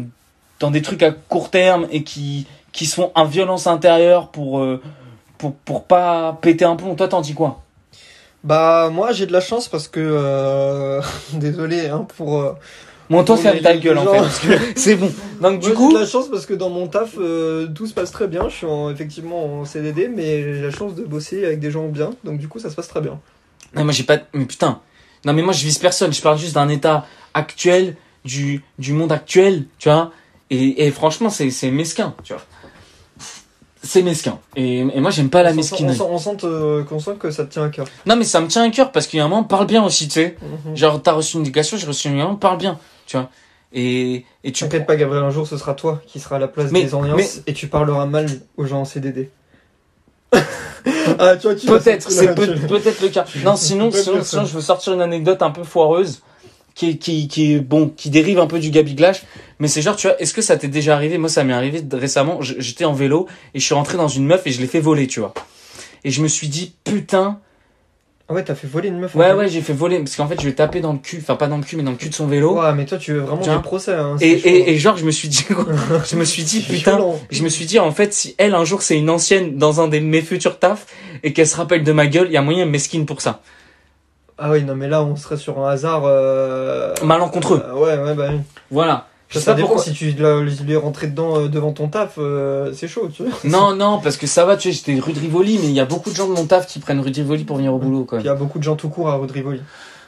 dans 0.60 0.70
des 0.70 0.82
trucs 0.82 1.02
à 1.02 1.10
court 1.10 1.50
terme 1.50 1.86
et 1.90 2.02
qui 2.04 2.46
qui 2.72 2.86
se 2.86 2.94
font 2.94 3.10
un 3.16 3.24
violence 3.24 3.66
intérieure 3.66 4.28
pour 4.28 4.60
euh, 4.60 4.80
pour 5.38 5.52
pour 5.54 5.82
pas 5.84 6.38
péter 6.40 6.64
un 6.64 6.76
plomb. 6.76 6.94
Toi, 6.94 7.08
t'en 7.08 7.20
dis 7.22 7.34
quoi? 7.34 7.62
Bah 8.44 8.90
moi 8.92 9.12
j'ai 9.12 9.26
de 9.26 9.32
la 9.32 9.40
chance 9.40 9.68
parce 9.68 9.88
que 9.88 10.00
euh... 10.00 11.00
désolé 11.34 11.88
hein, 11.88 12.06
pour. 12.16 12.40
euh, 12.40 12.52
toi, 13.08 13.22
Bon, 13.24 13.36
ferme 13.36 13.60
ta 13.60 13.76
gueule 13.76 13.98
en 13.98 14.06
fait. 14.06 14.58
C'est 14.76 14.96
bon. 14.96 15.12
Donc 15.40 15.60
du 15.60 15.68
moi, 15.68 15.76
coup, 15.76 15.90
j'ai 15.90 15.96
de 15.96 16.00
la 16.00 16.06
chance 16.06 16.28
parce 16.28 16.46
que 16.46 16.54
dans 16.54 16.70
mon 16.70 16.86
taf 16.88 17.14
euh, 17.18 17.66
tout 17.68 17.86
se 17.86 17.94
passe 17.94 18.10
très 18.10 18.28
bien. 18.28 18.48
Je 18.48 18.54
suis 18.54 18.66
en- 18.66 18.90
effectivement 18.90 19.60
en 19.60 19.64
CDD 19.64 20.08
mais 20.08 20.42
j'ai 20.54 20.62
la 20.62 20.70
chance 20.70 20.94
de 20.94 21.04
bosser 21.04 21.44
avec 21.44 21.60
des 21.60 21.70
gens 21.70 21.86
bien 21.88 22.10
donc 22.24 22.38
du 22.38 22.48
coup 22.48 22.58
ça 22.58 22.70
se 22.70 22.74
passe 22.76 22.88
très 22.88 23.00
bien. 23.00 23.18
non, 23.74 23.84
moi 23.84 23.92
j'ai 23.92 24.04
pas. 24.04 24.18
Mais 24.32 24.44
putain. 24.44 24.80
Non, 25.24 25.32
mais 25.32 25.42
moi 25.42 25.52
je 25.52 25.64
vise 25.64 25.78
personne. 25.78 26.12
Je 26.12 26.22
parle 26.22 26.38
juste 26.38 26.54
d'un 26.54 26.68
état 26.68 27.04
actuel 27.34 27.96
du 28.24 28.62
du 28.78 28.92
monde 28.92 29.12
actuel, 29.12 29.64
tu 29.78 29.88
vois. 29.88 30.12
Et, 30.50 30.86
et 30.86 30.90
franchement, 30.92 31.30
c'est 31.30 31.50
c'est 31.50 31.70
mesquin, 31.72 32.14
tu 32.22 32.32
vois. 32.32 32.42
C'est 33.86 34.02
mesquin. 34.02 34.38
Et, 34.56 34.78
et 34.80 35.00
moi 35.00 35.10
j'aime 35.10 35.30
pas 35.30 35.42
la 35.42 35.50
on 35.50 35.52
sent, 35.52 35.58
on 35.58 35.62
mesquinerie. 35.86 35.96
sent, 35.96 36.02
on 36.08 36.18
sent, 36.18 36.36
euh, 36.44 36.84
qu'on 36.84 36.98
sent 36.98 37.14
que 37.18 37.30
ça 37.30 37.44
te 37.44 37.52
tient 37.52 37.64
à 37.64 37.68
cœur. 37.68 37.86
Non, 38.04 38.16
mais 38.16 38.24
ça 38.24 38.40
me 38.40 38.48
tient 38.48 38.62
à 38.64 38.70
cœur 38.70 38.90
parce 38.92 39.06
qu'il 39.06 39.18
y 39.18 39.20
a 39.20 39.24
un 39.24 39.28
moment, 39.28 39.44
parle 39.44 39.66
bien 39.66 39.84
aussi, 39.84 40.08
tu 40.08 40.14
sais. 40.14 40.36
Mhm. 40.66 40.76
Genre, 40.76 41.00
t'as 41.02 41.12
reçu 41.12 41.36
une 41.36 41.42
éducation, 41.42 41.76
j'ai 41.76 41.86
reçu 41.86 42.08
une 42.08 42.14
éducation, 42.14 42.36
parle 42.36 42.58
bien, 42.58 42.78
tu 43.06 43.16
vois. 43.16 43.28
Et, 43.72 44.24
et 44.44 44.52
tu. 44.52 44.64
T'inquiète 44.64 44.86
pas 44.86 44.96
Gabriel 44.96 45.24
un 45.24 45.30
jour 45.30 45.46
ce 45.46 45.56
sera 45.56 45.74
toi 45.74 46.00
qui 46.06 46.20
sera 46.20 46.36
à 46.36 46.38
la 46.38 46.48
place 46.48 46.70
Mais- 46.72 46.84
des 46.84 46.94
alliances 46.94 47.16
mais- 47.16 47.42
et 47.46 47.52
tu 47.52 47.68
parleras 47.68 48.06
mal 48.06 48.26
aux 48.56 48.64
gens 48.64 48.80
en 48.80 48.84
CDD. 48.84 49.30
ah 51.18 51.34
Peut-être, 51.36 52.10
c'est 52.10 52.34
peut-être 52.34 53.00
le 53.02 53.08
cas. 53.08 53.24
Non, 53.44 53.56
sinon, 53.56 53.90
sinon, 53.90 54.22
sinon, 54.22 54.44
je 54.44 54.54
veux 54.54 54.60
sortir 54.60 54.92
une 54.92 55.00
anecdote 55.02 55.42
un 55.42 55.50
peu 55.50 55.62
foireuse, 55.64 56.20
qui 56.76 56.98
qui, 56.98 57.26
qui 57.26 57.54
est, 57.54 57.58
bon, 57.60 57.88
qui 57.88 58.10
dérive 58.10 58.38
un 58.38 58.46
peu 58.46 58.60
du 58.60 58.70
Gabi 58.70 58.94
Glash. 58.94 59.22
Mais 59.58 59.66
c'est 59.66 59.82
genre, 59.82 59.96
tu 59.96 60.06
vois, 60.06 60.20
est-ce 60.20 60.32
que 60.34 60.42
ça 60.42 60.56
t'est 60.56 60.68
déjà 60.68 60.94
arrivé? 60.94 61.18
Moi, 61.18 61.28
ça 61.28 61.42
m'est 61.42 61.54
arrivé 61.54 61.82
récemment. 61.92 62.38
J'étais 62.42 62.84
en 62.84 62.92
vélo 62.92 63.26
et 63.54 63.58
je 63.58 63.64
suis 63.64 63.74
rentré 63.74 63.96
dans 63.96 64.06
une 64.08 64.26
meuf 64.26 64.46
et 64.46 64.52
je 64.52 64.60
l'ai 64.60 64.68
fait 64.68 64.78
voler, 64.80 65.08
tu 65.08 65.18
vois. 65.18 65.34
Et 66.04 66.10
je 66.12 66.22
me 66.22 66.28
suis 66.28 66.46
dit, 66.48 66.74
putain, 66.84 67.40
Ah 68.28 68.34
ouais 68.34 68.44
t'as 68.44 68.54
fait 68.54 68.66
voler 68.66 68.88
une 68.90 68.98
meuf. 69.00 69.14
ouais, 69.14 69.32
ouais, 69.32 69.48
j'ai 69.48 69.60
fait 69.62 69.72
voler, 69.72 69.98
parce 69.98 70.14
qu'en 70.16 70.28
fait, 70.28 70.36
je 70.38 70.44
lui 70.44 70.50
ai 70.50 70.54
tapé 70.54 70.80
dans 70.80 70.92
le 70.92 70.98
cul, 70.98 71.18
enfin, 71.22 71.36
pas 71.36 71.46
dans 71.48 71.56
le 71.56 71.62
cul, 71.64 71.76
mais 71.76 71.82
dans 71.82 71.92
le 71.92 71.96
cul 71.96 72.10
de 72.10 72.14
son 72.14 72.26
vélo. 72.26 72.60
Ouais 72.60 72.74
mais 72.74 72.84
toi 72.84 72.98
tu 72.98 73.12
veux 73.12 73.20
vraiment 73.20 73.40
Tiens. 73.40 73.56
des 73.56 73.62
procès 73.62 73.94
hein. 73.94 74.16
Et, 74.20 74.34
hein. 74.34 74.64
et 74.66 74.76
genre, 74.78 74.96
je 74.98 75.04
me 75.06 75.10
suis 75.10 75.28
dit, 75.28 75.44
je 76.08 76.16
me 76.16 76.24
suis 76.24 76.42
dit, 76.44 76.60
putain, 76.68 76.96
violent. 76.96 77.18
je 77.30 77.42
me 77.42 77.48
suis 77.48 77.64
dit, 77.64 77.78
en 77.78 77.90
fait, 77.92 78.12
si 78.12 78.34
elle, 78.38 78.54
un 78.54 78.64
jour, 78.64 78.82
c'est 78.82 78.98
une 78.98 79.08
ancienne 79.10 79.56
dans 79.56 79.80
un 79.80 79.88
de 79.88 79.98
mes 79.98 80.20
futurs 80.20 80.58
tafs, 80.58 80.86
et 81.22 81.32
qu'elle 81.32 81.46
se 81.48 81.56
rappelle 81.56 81.82
de 81.84 81.92
ma 81.92 82.06
gueule, 82.06 82.26
il 82.28 82.34
y 82.34 82.36
a 82.36 82.42
moyen 82.42 82.66
mesquine 82.66 83.06
pour 83.06 83.20
ça. 83.22 83.40
Ah 84.38 84.50
oui 84.50 84.64
non 84.64 84.74
mais 84.74 84.88
là 84.88 85.02
on 85.02 85.16
serait 85.16 85.36
sur 85.36 85.58
un 85.64 85.70
hasard. 85.70 86.02
Euh... 86.04 86.94
Malencontreux. 87.02 87.62
euh, 87.66 87.72
ouais 87.74 87.98
ouais 88.02 88.14
bah 88.14 88.26
oui. 88.30 88.40
Voilà. 88.70 89.06
Je 89.28 89.40
Ça, 89.40 89.46
sais 89.46 89.54
dépend 89.56 89.68
pourquoi. 89.68 89.84
si 89.84 89.92
tu 89.92 90.12
la- 90.12 90.40
lui 90.40 90.72
es 90.72 90.76
rentré 90.76 91.08
dedans 91.08 91.40
euh, 91.40 91.48
devant 91.48 91.72
ton 91.72 91.88
taf, 91.88 92.14
euh, 92.18 92.70
c'est 92.72 92.86
chaud, 92.86 93.08
tu 93.12 93.24
vois. 93.24 93.32
Non, 93.44 93.74
non, 93.74 93.98
parce 94.00 94.16
que 94.16 94.28
ça 94.28 94.44
va, 94.44 94.56
tu 94.56 94.72
sais, 94.72 94.78
j'étais 94.78 95.00
rue 95.00 95.12
de 95.14 95.18
Rivoli, 95.18 95.58
mais 95.58 95.64
il 95.66 95.72
y 95.72 95.80
a 95.80 95.84
beaucoup 95.84 96.10
de 96.10 96.14
gens 96.14 96.28
de 96.28 96.32
mon 96.34 96.44
taf 96.46 96.68
qui 96.68 96.78
prennent 96.78 97.00
rue 97.00 97.10
de 97.10 97.16
Rivoli 97.16 97.42
pour 97.42 97.56
venir 97.56 97.74
au 97.74 97.78
boulot, 97.78 98.04
quand 98.04 98.18
Il 98.20 98.24
y 98.24 98.28
a 98.28 98.36
beaucoup 98.36 98.58
de 98.60 98.62
gens 98.64 98.76
tout 98.76 98.88
court 98.88 99.08
à 99.08 99.16
rue 99.16 99.26
de 99.26 99.32
Rivoli. 99.32 99.60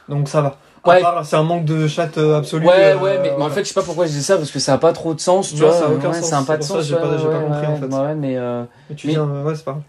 Donc 0.09 0.29
ça 0.29 0.41
va. 0.41 0.57
Ouais. 0.87 1.03
c'est 1.25 1.35
un 1.35 1.43
manque 1.43 1.65
de 1.65 1.89
chat 1.89 2.17
euh, 2.17 2.39
absolu. 2.39 2.65
Ouais, 2.65 2.93
euh, 2.95 2.99
ouais, 2.99 3.19
mais, 3.21 3.33
mais 3.37 3.43
en 3.45 3.51
fait, 3.51 3.65
je 3.65 3.69
sais 3.69 3.75
pas 3.75 3.83
pourquoi 3.83 4.07
je 4.07 4.13
dis 4.13 4.23
ça 4.23 4.37
parce 4.37 4.53
que 4.53 4.61
ça 4.61 4.75
a 4.75 4.79
pas 4.79 4.93
trop 4.93 5.13
de 5.15 5.21
sens, 5.21 5.49
tu 5.53 5.57
Non, 5.61 5.67
vois. 5.69 5.73
ça 5.77 5.87
a 5.87 5.89
aucun 5.89 6.11
ouais, 6.11 6.21
sens, 6.21 6.31
Ça 6.31 6.39
a 6.39 6.43
pas 6.45 6.57
de 6.57 6.63
sens. 6.63 6.85
j'ai 6.85 6.95
pas- 6.95 7.09
ouais, 7.09 7.17
compris, 7.19 7.67
en 7.67 7.77
fait. 7.77 7.87
ouais, 7.87 8.15
mais 8.15 8.37
euh, 8.37 8.63
Mais 8.89 8.95
tu 8.95 9.09
mais- 9.09 9.19
euh, 9.19 9.43
ouais, 9.43 9.55
c'est 9.57 9.65
pas 9.65 9.73
grave. 9.73 9.83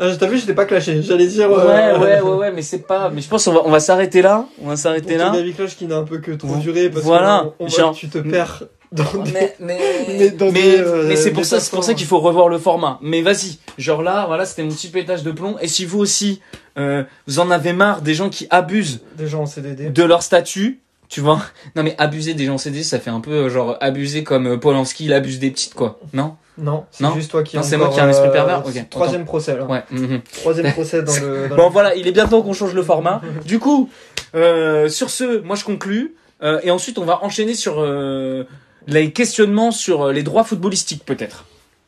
Euh, 0.00 0.16
T'as 0.18 0.26
vu, 0.26 0.38
je 0.38 0.46
t'ai 0.46 0.54
pas 0.54 0.64
clashé. 0.64 1.02
J'allais 1.02 1.26
dire. 1.26 1.50
ouais, 1.50 1.56
euh, 1.58 1.98
ouais, 1.98 2.20
ouais, 2.20 2.30
ouais, 2.38 2.52
mais 2.52 2.62
c'est 2.62 2.86
pas. 2.86 3.10
Mais 3.10 3.20
je 3.20 3.28
pense 3.28 3.44
qu'on 3.44 3.52
va, 3.52 3.62
on 3.64 3.70
va 3.70 3.80
s'arrêter 3.80 4.22
là. 4.22 4.46
On 4.62 4.68
va 4.68 4.76
s'arrêter 4.76 5.16
là. 5.16 5.32
Clash 5.56 5.76
qui 5.76 5.86
n'a 5.86 5.96
un 5.96 6.02
peu 6.02 6.18
que 6.18 6.32
trop 6.32 6.56
duré 6.56 6.90
parce 6.90 7.04
voilà, 7.04 7.52
on 7.60 7.66
voit 7.66 7.78
genre- 7.78 7.94
que 7.94 8.00
tu 8.00 8.08
te 8.08 8.18
perds 8.18 8.64
dans 8.90 9.04
des... 9.22 9.30
Mais, 9.32 9.54
mais, 9.60 9.78
Mais 10.08 10.30
dans 10.30 10.46
mais, 10.50 10.62
des, 10.62 10.78
euh, 10.78 11.04
mais 11.08 11.16
c'est 11.16 11.30
pour 11.32 11.44
ça, 11.44 11.60
c'est 11.60 11.70
pour 11.70 11.84
ça 11.84 11.94
qu'il 11.94 12.06
faut 12.06 12.18
revoir 12.18 12.48
le 12.48 12.58
format. 12.58 12.98
Mais 13.02 13.22
vas-y, 13.22 13.58
genre 13.78 14.02
là, 14.02 14.24
voilà, 14.26 14.46
c'était 14.46 14.62
mon 14.64 14.70
petit 14.70 14.88
pétage 14.88 15.22
de 15.22 15.30
plomb. 15.30 15.56
Et 15.60 15.68
si 15.68 15.84
vous 15.84 15.98
aussi, 16.00 16.40
euh, 16.76 17.04
vous 17.28 17.38
en 17.38 17.50
avez 17.50 17.72
marre 17.72 18.02
des 18.02 18.14
gens 18.14 18.30
qui 18.30 18.46
abusent 18.50 19.00
des 19.16 19.28
gens 19.28 19.42
en 19.42 19.46
CDD. 19.46 19.90
de 19.90 20.02
leur 20.02 20.22
statut, 20.22 20.80
tu 21.14 21.20
vois. 21.20 21.40
Non 21.76 21.84
mais 21.84 21.94
abuser 21.98 22.34
des 22.34 22.44
gens 22.46 22.58
CD, 22.58 22.82
ça 22.82 22.98
fait 22.98 23.08
un 23.08 23.20
peu 23.20 23.30
euh, 23.30 23.48
genre 23.48 23.76
abuser 23.80 24.24
comme 24.24 24.48
euh, 24.48 24.56
Polanski, 24.56 25.04
il 25.04 25.12
abuse 25.12 25.38
des 25.38 25.52
petites 25.52 25.74
quoi. 25.74 26.00
Non? 26.12 26.34
Non, 26.58 26.86
c'est 26.90 27.06
juste 27.14 27.30
toi 27.30 27.44
qui 27.44 27.56
Non, 27.56 27.62
c'est 27.62 27.76
moi 27.76 27.88
qui 27.88 28.00
ai 28.00 28.02
un 28.02 28.08
esprit 28.08 28.30
euh, 28.30 28.32
pervers 28.32 28.64
Troisième 28.90 29.24
procès 29.24 29.56
là. 29.56 29.64
Ouais. 29.64 29.84
mhm. 29.92 30.22
Troisième 30.40 30.72
procès 30.72 31.04
dans 31.04 31.14
le. 31.14 31.48
dans 31.50 31.54
Bon 31.56 31.66
le- 31.66 31.70
voilà, 31.72 31.94
il 31.94 32.08
est 32.08 32.12
bien 32.12 32.26
temps 32.26 32.42
qu'on 32.42 32.52
change 32.52 32.74
le 32.74 32.82
format. 32.82 33.22
Du 33.44 33.60
coup, 33.60 33.88
euh, 34.34 34.88
sur 34.88 35.08
ce, 35.08 35.40
moi 35.42 35.54
je 35.54 35.62
conclus. 35.62 36.16
Euh, 36.42 36.58
et 36.64 36.72
ensuite, 36.72 36.98
on 36.98 37.04
va 37.04 37.22
enchaîner 37.22 37.54
sur 37.54 37.76
euh, 37.78 38.42
les 38.88 39.12
questionnements 39.12 39.70
sur 39.70 40.08
les 40.10 40.24
droits 40.24 40.42
footballistiques 40.42 41.04
peut-être. 41.04 41.44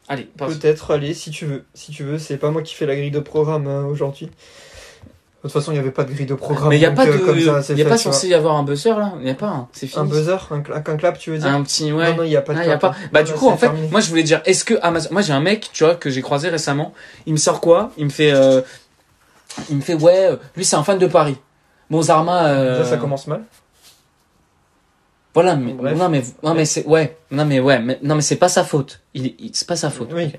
Allez. 0.08 0.28
Peut-être, 0.38 0.92
allez, 0.92 1.14
si 1.14 1.32
tu 1.32 1.46
veux. 1.46 1.64
Si 1.74 1.90
tu 1.90 2.04
veux, 2.04 2.18
c'est 2.18 2.36
pas 2.36 2.52
moi 2.52 2.62
qui 2.62 2.76
fais 2.76 2.86
la 2.86 2.94
grille 2.94 3.10
de 3.10 3.18
programme 3.18 3.66
euh, 3.66 3.82
aujourd'hui. 3.82 4.30
De 5.46 5.52
toute 5.52 5.60
façon, 5.60 5.70
il 5.70 5.74
n'y 5.74 5.80
avait 5.80 5.90
pas 5.92 6.02
de 6.04 6.12
grille 6.12 6.26
de 6.26 6.34
programme. 6.34 6.68
Mais 6.70 6.76
il 6.76 6.82
y 6.82 6.86
a 6.86 6.90
pas 6.90 7.06
euh, 7.06 7.12
de, 7.32 7.34
il 7.38 7.44
y 7.44 7.48
a 7.48 7.62
fait, 7.62 7.84
pas 7.84 7.96
censé 7.98 8.26
y 8.28 8.34
avoir 8.34 8.56
un 8.56 8.62
buzzer 8.64 8.90
là? 8.98 9.12
Il 9.20 9.26
y 9.28 9.30
a 9.30 9.34
pas. 9.34 9.46
hein. 9.46 9.68
C'est 9.72 9.86
fini. 9.86 10.02
Un 10.02 10.04
buzzer, 10.06 10.48
un, 10.50 10.58
cla- 10.60 10.82
un 10.90 10.96
clap, 10.96 11.18
tu 11.18 11.30
veux 11.30 11.38
dire? 11.38 11.46
Un 11.48 11.62
petit 11.62 11.92
ouais. 11.92 12.10
Non, 12.10 12.16
non, 12.16 12.22
il 12.24 12.30
n'y 12.30 12.36
a 12.36 12.42
pas 12.42 12.52
de 12.54 12.58
Ah, 12.58 12.64
y 12.66 12.70
a 12.70 12.76
clap. 12.78 12.92
pas. 12.92 12.98
Bah, 13.12 13.22
du 13.22 13.32
coup, 13.32 13.48
en 13.48 13.56
fait, 13.56 13.66
terminé. 13.66 13.88
moi, 13.90 14.00
je 14.00 14.08
voulais 14.08 14.24
dire, 14.24 14.42
est-ce 14.44 14.64
que 14.64 14.74
Amazon, 14.82 15.08
moi, 15.12 15.22
j'ai 15.22 15.32
un 15.32 15.40
mec, 15.40 15.70
tu 15.72 15.84
vois, 15.84 15.94
que 15.94 16.10
j'ai 16.10 16.20
croisé 16.22 16.48
récemment. 16.48 16.92
Il 17.26 17.32
me 17.32 17.38
sort 17.38 17.60
quoi? 17.60 17.92
Il 17.96 18.06
me 18.06 18.10
fait, 18.10 18.32
euh, 18.32 18.60
il 19.70 19.76
me 19.76 19.80
fait, 19.82 19.94
ouais, 19.94 20.30
euh, 20.32 20.36
lui, 20.56 20.64
c'est 20.64 20.76
un 20.76 20.82
fan 20.84 20.98
de 20.98 21.06
Paris. 21.06 21.36
Bon, 21.90 22.02
Zarma, 22.02 22.46
euh, 22.48 22.84
ça 22.84 22.96
commence 22.96 23.26
mal. 23.28 23.42
Voilà, 25.34 25.54
mais, 25.54 25.72
Bref. 25.74 25.98
non, 25.98 26.08
mais, 26.08 26.22
non, 26.42 26.54
mais 26.54 26.64
c'est, 26.64 26.86
ouais, 26.86 27.16
non, 27.30 27.44
mais, 27.44 27.60
ouais, 27.60 27.78
mais, 27.78 27.98
non, 28.02 28.14
mais 28.14 28.22
c'est 28.22 28.36
pas 28.36 28.48
sa 28.48 28.64
faute. 28.64 29.00
Il, 29.12 29.26
il- 29.38 29.50
c'est 29.52 29.68
pas 29.68 29.76
sa 29.76 29.90
faute. 29.90 30.10
Oui. 30.14 30.32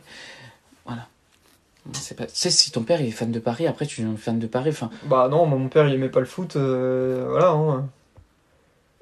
C'est 1.93 2.15
pas, 2.17 2.25
tu 2.25 2.31
sais, 2.33 2.49
si 2.49 2.71
ton 2.71 2.81
père 2.83 3.01
il 3.01 3.07
est 3.07 3.11
fan 3.11 3.31
de 3.31 3.39
Paris, 3.39 3.67
après, 3.67 3.85
tu 3.85 4.01
deviens 4.01 4.15
fan 4.17 4.39
de 4.39 4.47
Paris, 4.47 4.69
enfin, 4.71 4.89
Bah 5.05 5.27
non, 5.31 5.45
mon 5.45 5.67
père, 5.69 5.87
il 5.87 5.93
aimait 5.93 6.09
pas 6.09 6.19
le 6.19 6.25
foot. 6.25 6.55
euh, 6.55 7.25
voilà. 7.29 7.49
Hein. 7.51 7.87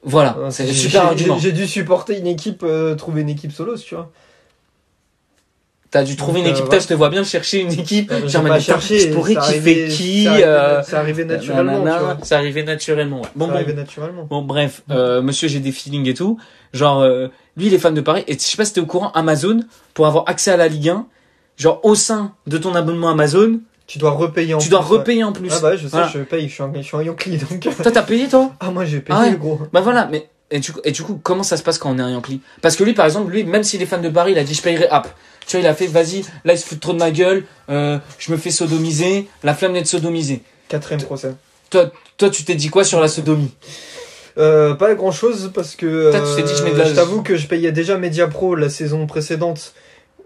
voilà. 0.03 0.37
C'est 0.51 0.67
j'ai- 0.67 0.73
super 0.73 1.01
j'ai- 1.01 1.07
argument. 1.07 1.37
J'ai 1.39 1.51
dû 1.51 1.65
supporter 1.67 2.17
une 2.17 2.27
équipe, 2.27 2.61
euh, 2.63 2.95
trouver 2.95 3.21
une 3.21 3.29
équipe 3.29 3.51
solo, 3.51 3.75
tu 3.77 3.95
vois. 3.95 4.11
T'as 5.91 6.03
dû 6.03 6.17
trouver 6.17 6.39
une 6.41 6.47
Donc, 6.47 6.55
euh, 6.55 6.57
équipe, 6.57 6.69
toi, 6.69 6.79
je 6.79 6.87
te 6.87 6.93
vois 6.93 7.09
bien 7.09 7.23
chercher 7.23 7.61
une 7.61 7.71
équipe. 7.71 8.11
Euh, 8.11 8.27
j'ai 8.27 8.39
pas 8.41 8.59
cherché, 8.59 8.99
je 8.99 9.13
pourrais 9.13 9.35
kiffer 9.35 9.87
qui, 9.87 10.23
c'est 10.23 10.93
arrivé- 10.95 11.23
naturellement. 11.23 12.17
C'est 12.21 12.35
arrivé 12.35 12.63
naturellement, 12.63 13.21
ouais. 13.21 13.29
Bon, 13.35 13.49
arrivé 13.49 13.73
naturellement. 13.73 14.23
Bon 14.25 14.41
bref, 14.41 14.83
monsieur 14.89 15.47
j'ai 15.47 15.59
des 15.61 15.71
feelings 15.71 16.07
et 16.09 16.13
tout. 16.13 16.37
Genre 16.73 17.05
lui 17.55 17.67
il 17.67 17.73
est 17.73 17.77
fan 17.79 17.93
de 17.93 18.01
Paris 18.01 18.25
et 18.27 18.33
je 18.33 18.39
sais 18.39 18.57
pas 18.57 18.65
si 18.65 18.73
t'es 18.73 18.81
au 18.81 18.85
courant 18.85 19.11
Amazon 19.13 19.61
pour 19.93 20.07
avoir 20.07 20.25
accès 20.27 20.51
à 20.51 20.57
la 20.57 20.67
Ligue 20.67 20.89
1, 20.89 21.07
genre 21.57 21.79
au 21.83 21.95
sein 21.95 22.33
de 22.47 22.57
ton 22.57 22.75
abonnement 22.75 23.09
Amazon, 23.09 23.59
Tu 23.87 23.99
dois 23.99 24.11
repayer 24.11 24.53
en 24.53 24.57
tu 24.57 24.69
dois 24.69 24.81
plus, 24.81 24.91
ouais. 24.91 24.97
repayer 24.97 25.23
en 25.23 25.31
plus. 25.31 25.49
Ah 25.51 25.59
bah 25.61 25.69
ouais, 25.71 25.77
je 25.77 25.83
sais, 25.83 25.89
Voilà. 25.89 26.07
je 26.07 26.19
paye, 26.19 26.47
je 26.49 26.53
suis 26.53 26.63
un, 26.63 26.71
je 26.75 26.81
suis 26.81 26.97
un 26.97 27.03
Yankee 27.03 27.37
donc. 27.37 27.59
Toi 27.81 27.91
t'as 27.91 28.01
payé 28.03 28.27
toi? 28.27 28.51
Ah 28.59 28.71
moi 28.71 28.85
j'ai 28.85 28.99
payé 28.99 29.17
Ah 29.19 29.23
ouais. 29.29 29.35
gros. 29.37 29.59
Bah 29.71 29.81
voilà, 29.81 30.07
mais 30.11 30.27
et 30.51 30.59
du, 30.59 30.71
coup, 30.71 30.79
et 30.83 30.91
du 30.91 31.01
coup 31.03 31.19
comment 31.23 31.43
ça 31.43 31.57
se 31.57 31.63
passe 31.63 31.77
quand 31.77 31.91
on 31.91 31.97
est 31.99 32.01
un 32.01 32.09
Yankee 32.11 32.41
Parce 32.61 32.75
que 32.75 32.83
lui 32.83 32.93
par 32.93 33.05
exemple, 33.05 33.31
lui 33.31 33.43
même 33.43 33.63
s'il 33.63 33.81
est 33.81 33.85
fan 33.85 34.01
de 34.01 34.09
Paris, 34.09 34.31
il 34.33 34.37
a 34.37 34.43
dit 34.43 34.53
je 34.53 34.61
payerai 34.61 34.87
app. 34.89 35.07
Tu 35.47 35.57
vois, 35.57 35.63
il 35.63 35.67
a 35.67 35.75
fait 35.75 35.87
vas-y, 35.87 36.23
là 36.43 36.53
il 36.53 36.57
se 36.57 36.65
fout 36.65 36.79
trop 36.79 36.93
de 36.93 36.97
ma 36.97 37.11
gueule, 37.11 37.45
euh, 37.69 37.99
je 38.17 38.31
me 38.31 38.37
fais 38.37 38.49
sodomiser, 38.51 39.27
la 39.43 39.53
flamme 39.53 39.73
d'être 39.73 39.85
sodomisé. 39.87 40.41
Quatrième 40.67 41.01
procès. 41.03 41.35
Toi, 41.69 41.91
toi 42.17 42.29
tu 42.31 42.43
t'es 42.43 42.55
dit 42.55 42.69
quoi 42.69 42.83
sur 42.83 42.99
la 42.99 43.07
sodomie? 43.07 43.51
Euh, 44.37 44.73
pas 44.73 44.93
grand 44.95 45.11
chose 45.11 45.51
parce 45.53 45.75
que 45.75 46.11
Toi, 46.11 46.19
tu 46.19 46.35
t'es 46.35 46.43
dit, 46.43 46.53
je 46.57 46.63
mets 46.63 46.71
de 46.71 46.77
la- 46.77 46.85
je 46.85 46.93
t'avoue 46.95 47.21
que 47.21 47.37
je 47.37 47.47
payais 47.47 47.71
déjà 47.71 47.97
Media 47.97 48.27
Pro 48.27 48.55
la 48.55 48.67
saison 48.69 49.05
précédente 49.07 49.73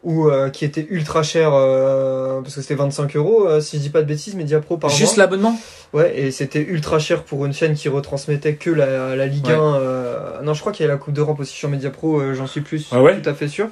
où 0.04 0.28
euh, 0.30 0.50
qui 0.50 0.64
était 0.66 0.88
ultra 0.90 1.24
cher 1.24 1.52
euh, 1.54 2.42
parce 2.42 2.56
que 2.56 2.62
c'était 2.62 2.76
25 2.76 3.16
euros 3.18 3.46
euh, 3.48 3.60
si 3.60 3.78
je 3.78 3.82
dis 3.82 3.90
pas 3.90 4.02
de 4.02 4.08
bêtises 4.08 4.34
Media 4.36 4.60
Pro 4.62 4.78
par 4.78 4.90
Juste 4.90 5.18
l'abonnement? 5.18 5.60
Ouais 5.92 6.18
et 6.18 6.32
c'était 6.32 6.62
ultra 6.62 7.00
cher 7.00 7.24
pour 7.24 7.46
une 7.46 7.54
chaîne 7.54 7.74
qui 7.74 7.90
retransmettait 7.90 8.56
que 8.56 8.70
la, 8.70 9.16
la 9.16 9.26
Ligue 9.26 9.48
Ouais. 9.48 9.54
1. 9.54 9.76
euh, 9.76 10.42
Non 10.42 10.54
je 10.54 10.62
crois 10.62 10.72
qu'il 10.72 10.86
y 10.86 10.90
a 10.90 10.92
la 10.92 10.98
Coupe 10.98 11.14
d'Europe 11.14 11.40
aussi 11.42 11.54
sur 11.54 11.68
Media 11.70 11.90
Pro, 11.90 12.34
j'en 12.34 12.48
suis 12.48 12.62
plus 12.62 12.88
Ah 12.92 13.02
ouais? 13.02 13.22
tout 13.22 13.30
à 13.30 13.34
fait 13.34 13.48
sûr. 13.50 13.68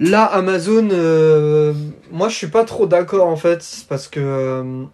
Là 0.00 0.24
Amazon, 0.24 0.88
moi 2.12 2.28
je 2.28 2.34
suis 2.34 2.48
pas 2.48 2.64
trop 2.64 2.86
d'accord 2.86 3.26
en 3.28 3.36
fait 3.36 3.64
parce 3.88 4.08
que 4.08 4.84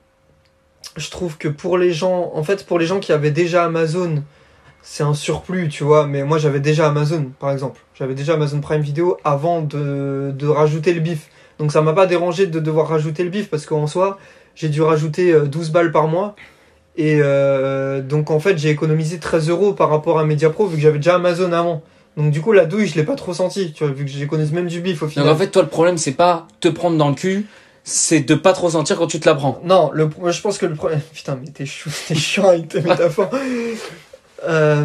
je 0.96 1.10
trouve 1.10 1.38
que 1.38 1.48
pour 1.48 1.78
les 1.78 1.92
gens, 1.92 2.32
en 2.34 2.42
fait 2.44 2.66
pour 2.66 2.78
les 2.78 2.86
gens 2.86 3.00
qui 3.00 3.12
avaient 3.12 3.30
déjà 3.30 3.64
Amazon, 3.64 4.22
c'est 4.82 5.02
un 5.02 5.14
surplus, 5.14 5.68
tu 5.68 5.84
vois. 5.84 6.06
Mais 6.06 6.24
moi 6.24 6.38
j'avais 6.38 6.60
déjà 6.60 6.88
Amazon, 6.88 7.30
par 7.38 7.50
exemple. 7.50 7.80
J'avais 7.94 8.14
déjà 8.14 8.34
Amazon 8.34 8.60
Prime 8.60 8.82
Video 8.82 9.16
avant 9.24 9.62
de, 9.62 10.32
de 10.36 10.46
rajouter 10.46 10.92
le 10.92 11.00
bif. 11.00 11.28
Donc 11.58 11.72
ça 11.72 11.82
m'a 11.82 11.92
pas 11.92 12.06
dérangé 12.06 12.46
de 12.46 12.60
devoir 12.60 12.88
rajouter 12.88 13.22
le 13.24 13.30
bif 13.30 13.48
parce 13.48 13.66
qu'en 13.66 13.86
soi, 13.86 14.18
j'ai 14.54 14.68
dû 14.68 14.82
rajouter 14.82 15.32
euh, 15.32 15.44
12 15.44 15.70
balles 15.70 15.92
par 15.92 16.08
mois. 16.08 16.34
Et 16.96 17.18
euh, 17.22 18.02
donc 18.02 18.30
en 18.30 18.40
fait, 18.40 18.58
j'ai 18.58 18.70
économisé 18.70 19.18
13 19.18 19.48
euros 19.48 19.72
par 19.72 19.88
rapport 19.88 20.18
à 20.18 20.24
Mediapro 20.24 20.66
vu 20.66 20.76
que 20.76 20.82
j'avais 20.82 20.98
déjà 20.98 21.14
Amazon 21.14 21.52
avant. 21.52 21.82
Donc 22.16 22.30
du 22.30 22.42
coup, 22.42 22.52
la 22.52 22.66
douille, 22.66 22.86
je 22.86 22.96
l'ai 22.96 23.04
pas 23.04 23.14
trop 23.14 23.32
senti, 23.32 23.72
tu 23.72 23.84
vois, 23.84 23.92
vu 23.92 24.04
que 24.04 24.10
j'économise 24.10 24.52
même 24.52 24.66
du 24.66 24.80
bif 24.80 25.02
au 25.02 25.08
final. 25.08 25.26
Donc 25.26 25.34
en 25.34 25.38
fait, 25.38 25.48
toi, 25.48 25.62
le 25.62 25.68
problème, 25.68 25.96
c'est 25.96 26.12
pas 26.12 26.46
te 26.60 26.68
prendre 26.68 26.98
dans 26.98 27.08
le 27.08 27.14
cul, 27.14 27.46
c'est 27.84 28.20
de 28.20 28.34
pas 28.34 28.52
trop 28.52 28.70
sentir 28.70 28.98
quand 28.98 29.06
tu 29.06 29.18
te 29.18 29.28
la 29.28 29.34
prends. 29.34 29.60
Non, 29.64 29.90
le, 29.94 30.10
je 30.30 30.40
pense 30.42 30.58
que 30.58 30.66
le 30.66 30.74
problème. 30.74 31.00
Putain, 31.14 31.38
mais 31.40 31.50
t'es 31.50 31.64
chou, 31.64 31.90
t'es 32.08 32.14
chiant 32.14 32.48
avec 32.48 32.68
tes 32.68 32.80
métaphores. 32.82 33.30
Euh, 34.48 34.84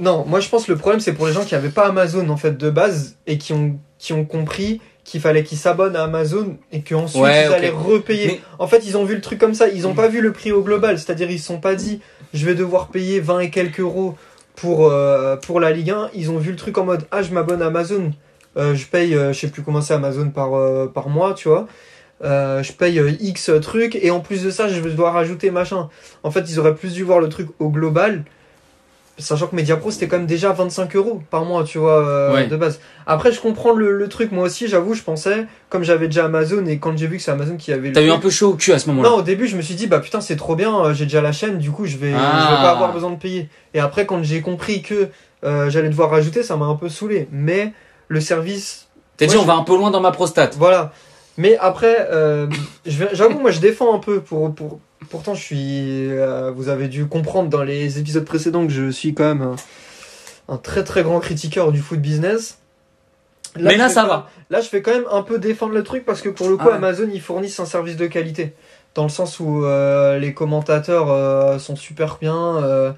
non, 0.00 0.24
moi 0.26 0.40
je 0.40 0.48
pense 0.48 0.64
que 0.66 0.72
le 0.72 0.78
problème 0.78 1.00
c'est 1.00 1.12
pour 1.12 1.26
les 1.26 1.32
gens 1.32 1.44
qui 1.44 1.54
avaient 1.54 1.68
pas 1.68 1.86
Amazon 1.86 2.28
en 2.30 2.36
fait 2.36 2.56
de 2.58 2.68
base 2.70 3.16
et 3.26 3.38
qui 3.38 3.52
ont, 3.52 3.78
qui 3.98 4.12
ont 4.12 4.24
compris 4.24 4.80
qu'il 5.04 5.20
fallait 5.20 5.44
qu'ils 5.44 5.58
s'abonnent 5.58 5.96
à 5.96 6.04
Amazon 6.04 6.56
et 6.72 6.82
qu'ensuite 6.82 7.22
Ouais, 7.22 7.46
ils 7.46 7.52
allaient 7.52 7.70
repayer. 7.70 8.26
Mais- 8.26 8.40
En 8.58 8.66
fait, 8.68 8.84
ils 8.86 8.96
ont 8.96 9.04
vu 9.04 9.14
le 9.16 9.20
truc 9.20 9.38
comme 9.38 9.54
ça, 9.54 9.68
ils 9.68 9.86
ont 9.86 9.94
pas 9.94 10.08
vu 10.08 10.20
le 10.20 10.32
prix 10.32 10.52
au 10.52 10.62
global, 10.62 10.98
c'est-à-dire 10.98 11.30
ils 11.30 11.38
se 11.40 11.46
sont 11.46 11.58
pas 11.60 11.74
dit 11.74 12.00
je 12.34 12.44
vais 12.46 12.54
devoir 12.54 12.88
payer 12.88 13.20
20 13.20 13.40
et 13.40 13.50
quelques 13.50 13.80
euros 13.80 14.14
pour, 14.56 14.88
euh, 14.90 15.36
pour 15.36 15.60
la 15.60 15.70
Ligue 15.72 15.90
1, 15.90 16.10
ils 16.14 16.30
ont 16.30 16.38
vu 16.38 16.50
le 16.50 16.56
truc 16.56 16.78
en 16.78 16.84
mode 16.84 17.04
ah 17.10 17.22
je 17.22 17.32
m'abonne 17.32 17.62
à 17.62 17.66
Amazon, 17.66 18.10
Euh, 18.58 18.74
je 18.74 18.86
paye, 18.86 19.12
je 19.14 19.32
sais 19.32 19.48
plus 19.48 19.62
comment 19.62 19.80
c'est 19.80 19.94
Amazon 19.94 20.28
par, 20.28 20.50
par 20.92 21.08
mois, 21.08 21.32
tu 21.34 21.48
vois. 21.48 21.66
Euh, 22.22 22.62
je 22.62 22.72
paye 22.72 23.00
X 23.20 23.50
trucs 23.62 23.96
et 23.96 24.10
en 24.12 24.20
plus 24.20 24.44
de 24.44 24.50
ça 24.50 24.68
je 24.68 24.80
dois 24.90 25.10
rajouter 25.10 25.50
machin. 25.50 25.88
En 26.22 26.30
fait 26.30 26.44
ils 26.50 26.60
auraient 26.60 26.74
plus 26.74 26.92
dû 26.92 27.02
voir 27.02 27.18
le 27.20 27.28
truc 27.28 27.48
au 27.60 27.70
global. 27.70 28.24
Sachant 29.18 29.46
que 29.46 29.54
Mediapro 29.54 29.90
c'était 29.90 30.08
quand 30.08 30.16
même 30.16 30.26
déjà 30.26 30.52
25 30.52 30.96
euros 30.96 31.22
par 31.30 31.44
mois, 31.44 31.64
tu 31.64 31.76
vois, 31.78 31.98
euh, 32.06 32.32
Ouais. 32.34 32.46
de 32.46 32.56
base. 32.56 32.80
Après, 33.06 33.30
je 33.30 33.40
comprends 33.40 33.72
le, 33.72 33.92
le 33.96 34.08
truc. 34.08 34.32
Moi 34.32 34.44
aussi, 34.44 34.68
j'avoue, 34.68 34.94
je 34.94 35.02
pensais, 35.02 35.46
comme 35.68 35.84
j'avais 35.84 36.06
déjà 36.06 36.24
Amazon 36.24 36.64
et 36.66 36.78
quand 36.78 36.96
j'ai 36.96 37.06
vu 37.06 37.18
que 37.18 37.22
c'est 37.22 37.30
Amazon 37.30 37.56
qui 37.56 37.72
avait 37.72 37.92
T'as 37.92 38.00
eu 38.02 38.10
un 38.10 38.18
peu 38.18 38.30
chaud 38.30 38.50
au 38.52 38.54
cul 38.54 38.72
à 38.72 38.78
ce 38.78 38.88
moment-là. 38.88 39.10
non, 39.10 39.16
au 39.16 39.22
début, 39.22 39.46
je 39.46 39.56
me 39.56 39.62
suis 39.62 39.74
dit, 39.74 39.86
bah 39.86 40.00
putain, 40.00 40.20
c'est 40.22 40.36
trop 40.36 40.56
bien, 40.56 40.74
euh, 40.86 40.94
j'ai 40.94 41.04
déjà 41.04 41.20
la 41.20 41.32
chaîne, 41.32 41.58
du 41.58 41.70
coup, 41.70 41.84
je 41.84 41.98
vais, 41.98 42.12
Ah. 42.16 42.38
je 42.48 42.54
vais 42.56 42.62
pas 42.62 42.70
avoir 42.70 42.92
besoin 42.92 43.10
de 43.10 43.16
payer. 43.16 43.48
Et 43.74 43.80
après, 43.80 44.06
quand 44.06 44.22
j'ai 44.22 44.40
compris 44.40 44.80
que 44.82 45.08
euh, 45.44 45.68
j'allais 45.68 45.90
devoir 45.90 46.10
rajouter, 46.10 46.42
ça 46.42 46.56
m'a 46.56 46.64
un 46.66 46.74
peu 46.76 46.88
saoulé. 46.88 47.28
Mais 47.30 47.72
le 48.08 48.20
service, 48.20 48.88
T'as 49.18 49.26
dit, 49.26 49.36
on 49.36 49.44
va 49.44 49.54
un 49.54 49.62
peu 49.62 49.76
loin 49.76 49.90
dans 49.90 50.00
ma 50.00 50.10
prostate. 50.12 50.56
voilà. 50.58 50.92
Mais 51.36 51.56
après, 51.58 52.08
euh, 52.10 52.46
j'avoue, 52.86 53.38
moi, 53.38 53.50
je 53.50 53.60
défends 53.60 53.94
un 53.94 53.98
peu 53.98 54.20
pour. 54.20 54.54
pour 54.54 54.80
pourtant, 55.10 55.34
je 55.34 55.42
suis. 55.42 56.10
euh, 56.10 56.50
vous 56.54 56.68
avez 56.68 56.88
dû 56.88 57.06
comprendre 57.06 57.48
dans 57.48 57.62
les 57.62 57.98
épisodes 57.98 58.24
précédents 58.24 58.66
que 58.66 58.72
je 58.72 58.90
suis 58.90 59.14
quand 59.14 59.24
même 59.24 59.42
un, 59.42 59.56
un 60.48 60.56
très 60.56 60.84
très 60.84 61.02
grand 61.02 61.20
critiqueur 61.20 61.72
du 61.72 61.80
foot 61.80 62.00
business. 62.00 62.58
Mais 63.60 63.72
je 63.74 63.78
là, 63.78 63.88
ça 63.88 64.04
va. 64.06 64.30
Là, 64.50 64.60
je 64.60 64.68
fais 64.68 64.80
quand 64.82 64.92
même 64.92 65.04
un 65.10 65.22
peu 65.22 65.38
défendre 65.38 65.74
le 65.74 65.82
truc 65.82 66.04
parce 66.06 66.22
que 66.22 66.28
pour 66.30 66.48
le 66.48 66.56
coup, 66.56 66.64
Ah 66.66 66.70
ouais. 66.70 66.76
Amazon, 66.76 67.08
ils 67.12 67.20
fournissent 67.20 67.60
un 67.60 67.66
service 67.66 67.96
de 67.96 68.06
qualité. 68.06 68.54
Dans 68.94 69.02
le 69.04 69.08
sens 69.10 69.40
où 69.40 69.64
euh, 69.64 70.18
les 70.18 70.32
commentateurs 70.34 71.10
euh, 71.10 71.58
sont 71.58 71.76
super 71.76 72.18
bien, 72.20 72.94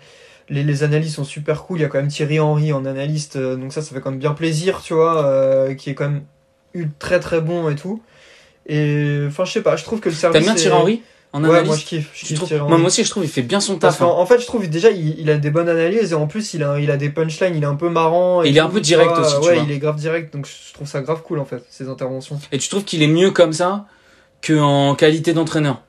les, 0.48 0.62
les 0.62 0.82
analystes 0.82 1.16
sont 1.16 1.24
super 1.24 1.62
cool. 1.64 1.78
Il 1.78 1.82
y 1.82 1.84
a 1.84 1.88
quand 1.88 1.98
même 1.98 2.08
Thierry 2.08 2.38
Henry 2.40 2.72
en 2.72 2.84
analyste, 2.84 3.36
donc 3.38 3.72
ça, 3.72 3.82
ça 3.82 3.94
fait 3.94 4.00
quand 4.00 4.10
même 4.10 4.18
bien 4.20 4.32
plaisir, 4.32 4.80
tu 4.82 4.94
vois, 4.94 5.68
qui 5.76 5.90
est 5.90 5.94
quand 5.94 6.08
même 6.08 6.22
très 6.98 7.18
très 7.20 7.40
bon 7.40 7.68
et 7.68 7.76
tout. 7.76 8.02
Et 8.66 9.24
enfin, 9.28 9.44
je 9.44 9.52
sais 9.52 9.62
pas, 9.62 9.76
je 9.76 9.84
trouve 9.84 10.00
que 10.00 10.08
le 10.08 10.14
service. 10.14 10.40
T'aimes 10.40 10.54
bien 10.54 10.54
est- 10.54 10.62
Thierry 10.64 10.76
Henry? 10.80 11.02
En 11.34 11.42
Ouais, 11.42 11.48
analyse 11.50 11.66
moi 11.68 11.76
je 11.76 11.84
kiffe. 11.84 12.10
Je 12.14 12.24
kiffe 12.24 12.44
Thierry 12.44 12.66
moi, 12.66 12.78
moi 12.78 12.86
aussi, 12.86 13.04
je 13.04 13.10
trouve 13.10 13.24
il 13.24 13.28
fait 13.28 13.42
bien 13.42 13.60
son 13.60 13.76
taf. 13.76 14.00
hein. 14.00 14.06
en 14.06 14.24
fait, 14.24 14.40
je 14.40 14.46
trouve 14.46 14.66
déjà 14.68 14.90
il, 14.90 15.18
il 15.20 15.28
a 15.28 15.36
des 15.36 15.50
bonnes 15.50 15.68
analyses 15.68 16.12
et 16.12 16.14
en 16.14 16.26
plus 16.26 16.54
il 16.54 16.62
a, 16.62 16.78
il 16.80 16.90
a 16.90 16.96
des 16.96 17.10
punchlines, 17.10 17.54
il 17.56 17.62
est 17.62 17.66
un 17.66 17.74
peu 17.74 17.90
marrant. 17.90 18.42
et 18.42 18.48
Il 18.48 18.56
est 18.56 18.60
un 18.60 18.68
peu 18.70 18.80
direct 18.80 19.10
vois, 19.10 19.20
aussi, 19.20 19.34
tu 19.40 19.46
Ouais, 19.48 19.54
vois. 19.56 19.64
il 19.64 19.70
est 19.72 19.78
grave 19.78 19.96
direct, 19.96 20.32
donc 20.32 20.46
je 20.46 20.72
trouve 20.72 20.86
ça 20.88 21.02
grave 21.02 21.22
cool 21.22 21.40
en 21.40 21.44
fait, 21.44 21.62
ses 21.68 21.88
interventions. 21.88 22.38
Et 22.52 22.58
tu 22.58 22.68
trouves 22.70 22.84
qu'il 22.84 23.02
est 23.02 23.08
mieux 23.08 23.30
comme 23.32 23.52
ça 23.52 23.84
qu'en 24.46 24.94
qualité 24.94 25.32
d'entraîneur? 25.34 25.82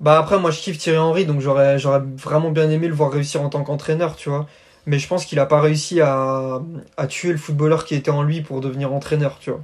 Bah 0.00 0.18
après, 0.18 0.38
moi 0.38 0.50
je 0.50 0.60
kiffe 0.60 0.78
Thierry 0.78 0.98
Henry, 0.98 1.24
donc 1.26 1.40
j'aurais 1.40 1.78
j'aurais 1.78 2.00
vraiment 2.16 2.50
bien 2.50 2.68
aimé 2.70 2.86
le 2.88 2.94
voir 2.94 3.10
réussir 3.10 3.42
en 3.42 3.48
tant 3.48 3.62
qu'entraîneur, 3.64 4.14
tu 4.16 4.28
vois. 4.28 4.46
Mais 4.86 4.98
je 4.98 5.06
pense 5.08 5.24
qu'il 5.26 5.38
a 5.38 5.46
pas 5.46 5.60
réussi 5.60 6.00
à, 6.00 6.60
à 6.96 7.06
tuer 7.06 7.32
le 7.32 7.38
footballeur 7.38 7.84
qui 7.84 7.94
était 7.94 8.10
en 8.10 8.22
lui 8.22 8.40
pour 8.40 8.60
devenir 8.60 8.92
entraîneur, 8.92 9.38
tu 9.40 9.50
vois. 9.50 9.60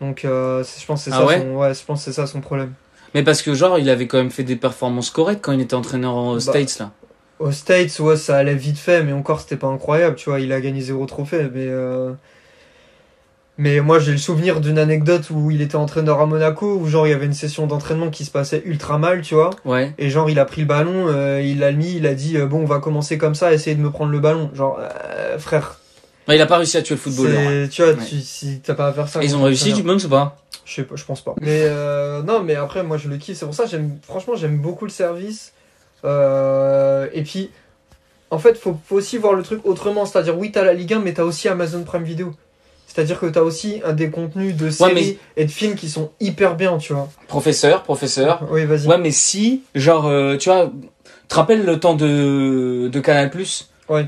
Donc 0.00 0.24
euh, 0.24 0.64
je 0.64 0.86
pense 0.86 1.04
que 1.04 1.10
c'est 1.10 1.16
Ah 1.16 1.20
ça 1.20 1.26
ouais? 1.26 1.40
son 1.40 1.54
ouais, 1.56 1.72
je 1.74 1.84
pense 1.84 2.00
que 2.00 2.04
c'est 2.06 2.12
ça 2.20 2.26
son 2.26 2.40
problème. 2.40 2.72
Mais 3.16 3.22
parce 3.24 3.40
que 3.40 3.54
genre, 3.54 3.78
il 3.78 3.88
avait 3.88 4.06
quand 4.06 4.18
même 4.18 4.30
fait 4.30 4.42
des 4.44 4.56
performances 4.56 5.08
correctes 5.08 5.40
quand 5.42 5.52
il 5.52 5.60
était 5.62 5.74
entraîneur 5.74 6.14
aux 6.14 6.34
Bah, 6.34 6.40
States 6.40 6.78
là. 6.78 6.90
Aux 7.38 7.50
States, 7.50 7.98
ouais, 7.98 8.16
ça 8.16 8.36
allait 8.36 8.54
vite 8.54 8.78
fait, 8.78 9.02
mais 9.02 9.12
encore 9.12 9.40
c'était 9.40 9.56
pas 9.56 9.68
incroyable, 9.68 10.16
tu 10.16 10.28
vois, 10.28 10.38
il 10.38 10.52
a 10.52 10.60
gagné 10.60 10.82
zéro 10.82 11.06
trophée, 11.06 11.44
mais 11.52 11.66
euh, 11.66 12.12
mais 13.58 13.80
moi 13.80 13.98
j'ai 13.98 14.12
le 14.12 14.18
souvenir 14.18 14.60
d'une 14.60 14.78
anecdote 14.78 15.30
où 15.30 15.50
il 15.50 15.62
était 15.62 15.76
entraîneur 15.76 16.20
à 16.20 16.26
Monaco, 16.26 16.76
où 16.76 16.86
genre 16.88 17.06
il 17.06 17.10
y 17.10 17.14
avait 17.14 17.24
une 17.24 17.32
session 17.32 17.66
d'entraînement 17.66 18.10
qui 18.10 18.26
se 18.26 18.30
passait 18.30 18.60
ultra 18.66 18.98
mal, 18.98 19.22
tu 19.22 19.34
vois. 19.34 19.50
Ouais. 19.64 19.92
Et 19.96 20.10
genre, 20.10 20.28
il 20.28 20.38
a 20.38 20.44
pris 20.44 20.60
le 20.60 20.66
ballon, 20.66 21.06
euh, 21.08 21.40
il 21.42 21.60
l'a 21.60 21.72
mis, 21.72 21.94
il 21.96 22.06
a 22.06 22.12
dit 22.14 22.36
euh, 22.36 22.44
bon, 22.46 22.60
on 22.60 22.66
va 22.66 22.80
commencer 22.80 23.16
comme 23.16 23.34
ça, 23.34 23.54
essayer 23.54 23.74
de 23.76 23.80
me 23.80 23.90
prendre 23.90 24.12
le 24.12 24.20
ballon. 24.20 24.50
Genre, 24.54 24.78
euh, 24.78 25.38
frère, 25.38 25.78
Il 26.34 26.40
a 26.40 26.46
pas 26.46 26.56
réussi 26.58 26.76
à 26.76 26.82
tuer 26.82 26.94
le 26.96 27.00
footballeur. 27.00 27.46
ouais. 27.46 27.68
tu 27.68 27.82
vois, 27.82 27.92
Ouais. 27.92 28.04
tu- 28.08 28.20
si 28.20 28.60
t'as 28.60 28.74
pas 28.74 28.88
à 28.88 28.92
faire 28.92 29.08
ça. 29.08 29.22
Ils 29.22 29.36
ont 29.36 29.42
réussi, 29.44 29.70
entraîneur. 29.72 29.98
Gibbons 29.98 30.06
ou 30.06 30.08
pas? 30.10 30.36
Je 30.64 30.74
sais 30.74 30.82
pas, 30.82 30.96
je 30.96 31.04
pense 31.04 31.20
pas. 31.22 31.34
Mais 31.40 31.60
euh, 31.64 32.22
non, 32.22 32.42
mais 32.42 32.56
après, 32.56 32.82
moi, 32.82 32.96
je 32.96 33.08
le 33.08 33.16
kiffe. 33.18 33.38
C'est 33.38 33.44
pour 33.46 33.54
ça, 33.54 33.66
j'aime. 33.66 33.98
Franchement, 34.02 34.34
j'aime 34.34 34.58
beaucoup 34.58 34.84
le 34.84 34.90
service. 34.90 35.52
Euh, 36.04 37.06
et 37.12 37.22
puis, 37.22 37.50
en 38.30 38.38
fait, 38.38 38.56
faut, 38.58 38.76
faut 38.86 38.96
aussi 38.96 39.18
voir 39.18 39.34
le 39.34 39.42
truc 39.42 39.60
autrement. 39.64 40.06
C'est-à-dire, 40.06 40.36
oui, 40.36 40.50
t'as 40.52 40.64
la 40.64 40.72
Ligue 40.74 40.94
1, 40.94 40.98
mais 41.00 41.12
t'as 41.14 41.22
aussi 41.24 41.48
Amazon 41.48 41.82
Prime 41.84 42.02
Video. 42.04 42.32
C'est-à-dire 42.86 43.20
que 43.20 43.26
t'as 43.26 43.42
aussi 43.42 43.80
un 43.84 43.92
des 43.92 44.10
contenus 44.10 44.56
de 44.56 44.70
séries 44.70 45.18
et 45.36 45.44
de 45.44 45.50
films 45.50 45.74
qui 45.74 45.90
sont 45.90 46.10
hyper 46.18 46.56
bien, 46.56 46.78
tu 46.78 46.94
vois. 46.94 47.08
Professeur, 47.28 47.82
professeur. 47.82 48.46
Oui, 48.50 48.64
vas-y. 48.64 48.86
Ouais, 48.86 48.96
mais 48.98 49.10
si, 49.10 49.62
genre, 49.74 50.06
euh, 50.06 50.36
tu 50.38 50.48
vois, 50.48 50.72
te 51.28 51.34
rappelles 51.34 51.64
le 51.64 51.78
temps 51.78 51.94
de, 51.94 52.88
de 52.90 53.00
Canal 53.00 53.30
Plus? 53.30 53.68
Ouais. 53.88 54.06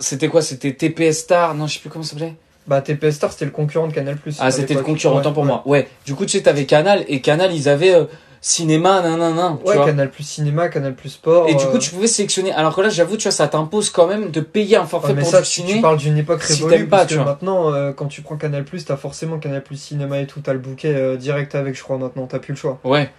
C'était 0.00 0.28
quoi 0.28 0.42
C'était 0.42 0.72
TPS 0.72 1.18
Star? 1.20 1.54
Non, 1.54 1.66
je 1.66 1.74
sais 1.74 1.80
plus 1.80 1.90
comment 1.90 2.02
ça 2.04 2.10
s'appelait. 2.10 2.34
Bah, 2.66 2.80
TPS 2.82 3.12
Star, 3.16 3.32
c'était 3.32 3.44
le 3.46 3.50
concurrent 3.50 3.88
de 3.88 3.92
Canal+. 3.92 4.16
Ah, 4.38 4.50
c'était 4.50 4.74
le 4.74 4.82
concurrent, 4.82 5.16
Ouais, 5.16 5.22
pour 5.32 5.38
ouais. 5.38 5.44
moi. 5.46 5.62
Ouais. 5.66 5.88
Du 6.06 6.14
coup, 6.14 6.24
tu 6.24 6.36
sais, 6.38 6.42
t'avais 6.42 6.64
Canal 6.66 7.04
et 7.08 7.20
Canal, 7.20 7.52
ils 7.54 7.68
avaient 7.68 7.94
euh, 7.94 8.04
cinéma, 8.40 9.02
nan, 9.02 9.18
nan, 9.18 9.34
nan, 9.34 9.58
tu 9.62 9.68
Ouais, 9.68 9.76
vois. 9.76 9.86
Canal 9.86 10.10
Plus 10.10 10.22
Cinéma, 10.24 10.68
Canal 10.68 10.94
Plus 10.94 11.08
Sport. 11.10 11.48
Et 11.48 11.54
du 11.54 11.64
euh, 11.64 11.66
coup, 11.68 11.78
tu 11.78 11.90
pouvais 11.90 12.06
sélectionner. 12.06 12.52
Alors 12.52 12.74
que 12.76 12.80
là, 12.80 12.88
j'avoue, 12.88 13.16
tu 13.16 13.24
vois, 13.24 13.32
ça 13.32 13.48
t'impose 13.48 13.90
quand 13.90 14.06
même 14.06 14.30
de 14.30 14.40
payer 14.40 14.76
un 14.76 14.84
forfait 14.86 15.14
mais 15.14 15.22
pour 15.22 15.30
ça, 15.30 15.38
du 15.40 15.46
tu, 15.48 15.50
ciné. 15.62 15.74
tu 15.74 15.80
parles 15.80 15.96
d'une 15.98 16.16
époque 16.16 16.42
si 16.42 16.62
révolue, 16.64 16.86
pas, 16.86 16.98
parce 16.98 17.08
tu 17.08 17.14
que 17.16 17.20
vois. 17.22 17.32
maintenant, 17.32 17.72
euh, 17.72 17.92
quand 17.92 18.06
tu 18.06 18.22
prends 18.22 18.36
Canal 18.36 18.64
Plus, 18.64 18.84
t'as 18.84 18.96
forcément 18.96 19.38
Canal 19.38 19.62
Plus 19.62 19.76
Cinéma 19.76 20.20
et 20.20 20.26
tout, 20.26 20.40
t'as 20.40 20.52
le 20.52 20.58
bouquet 20.60 21.16
direct 21.16 21.54
avec, 21.54 21.76
je 21.76 21.82
crois, 21.82 21.98
maintenant, 21.98 22.26
t'as 22.26 22.38
plus 22.38 22.52
le 22.52 22.58
choix. 22.58 22.78
Ouais. 22.84 23.10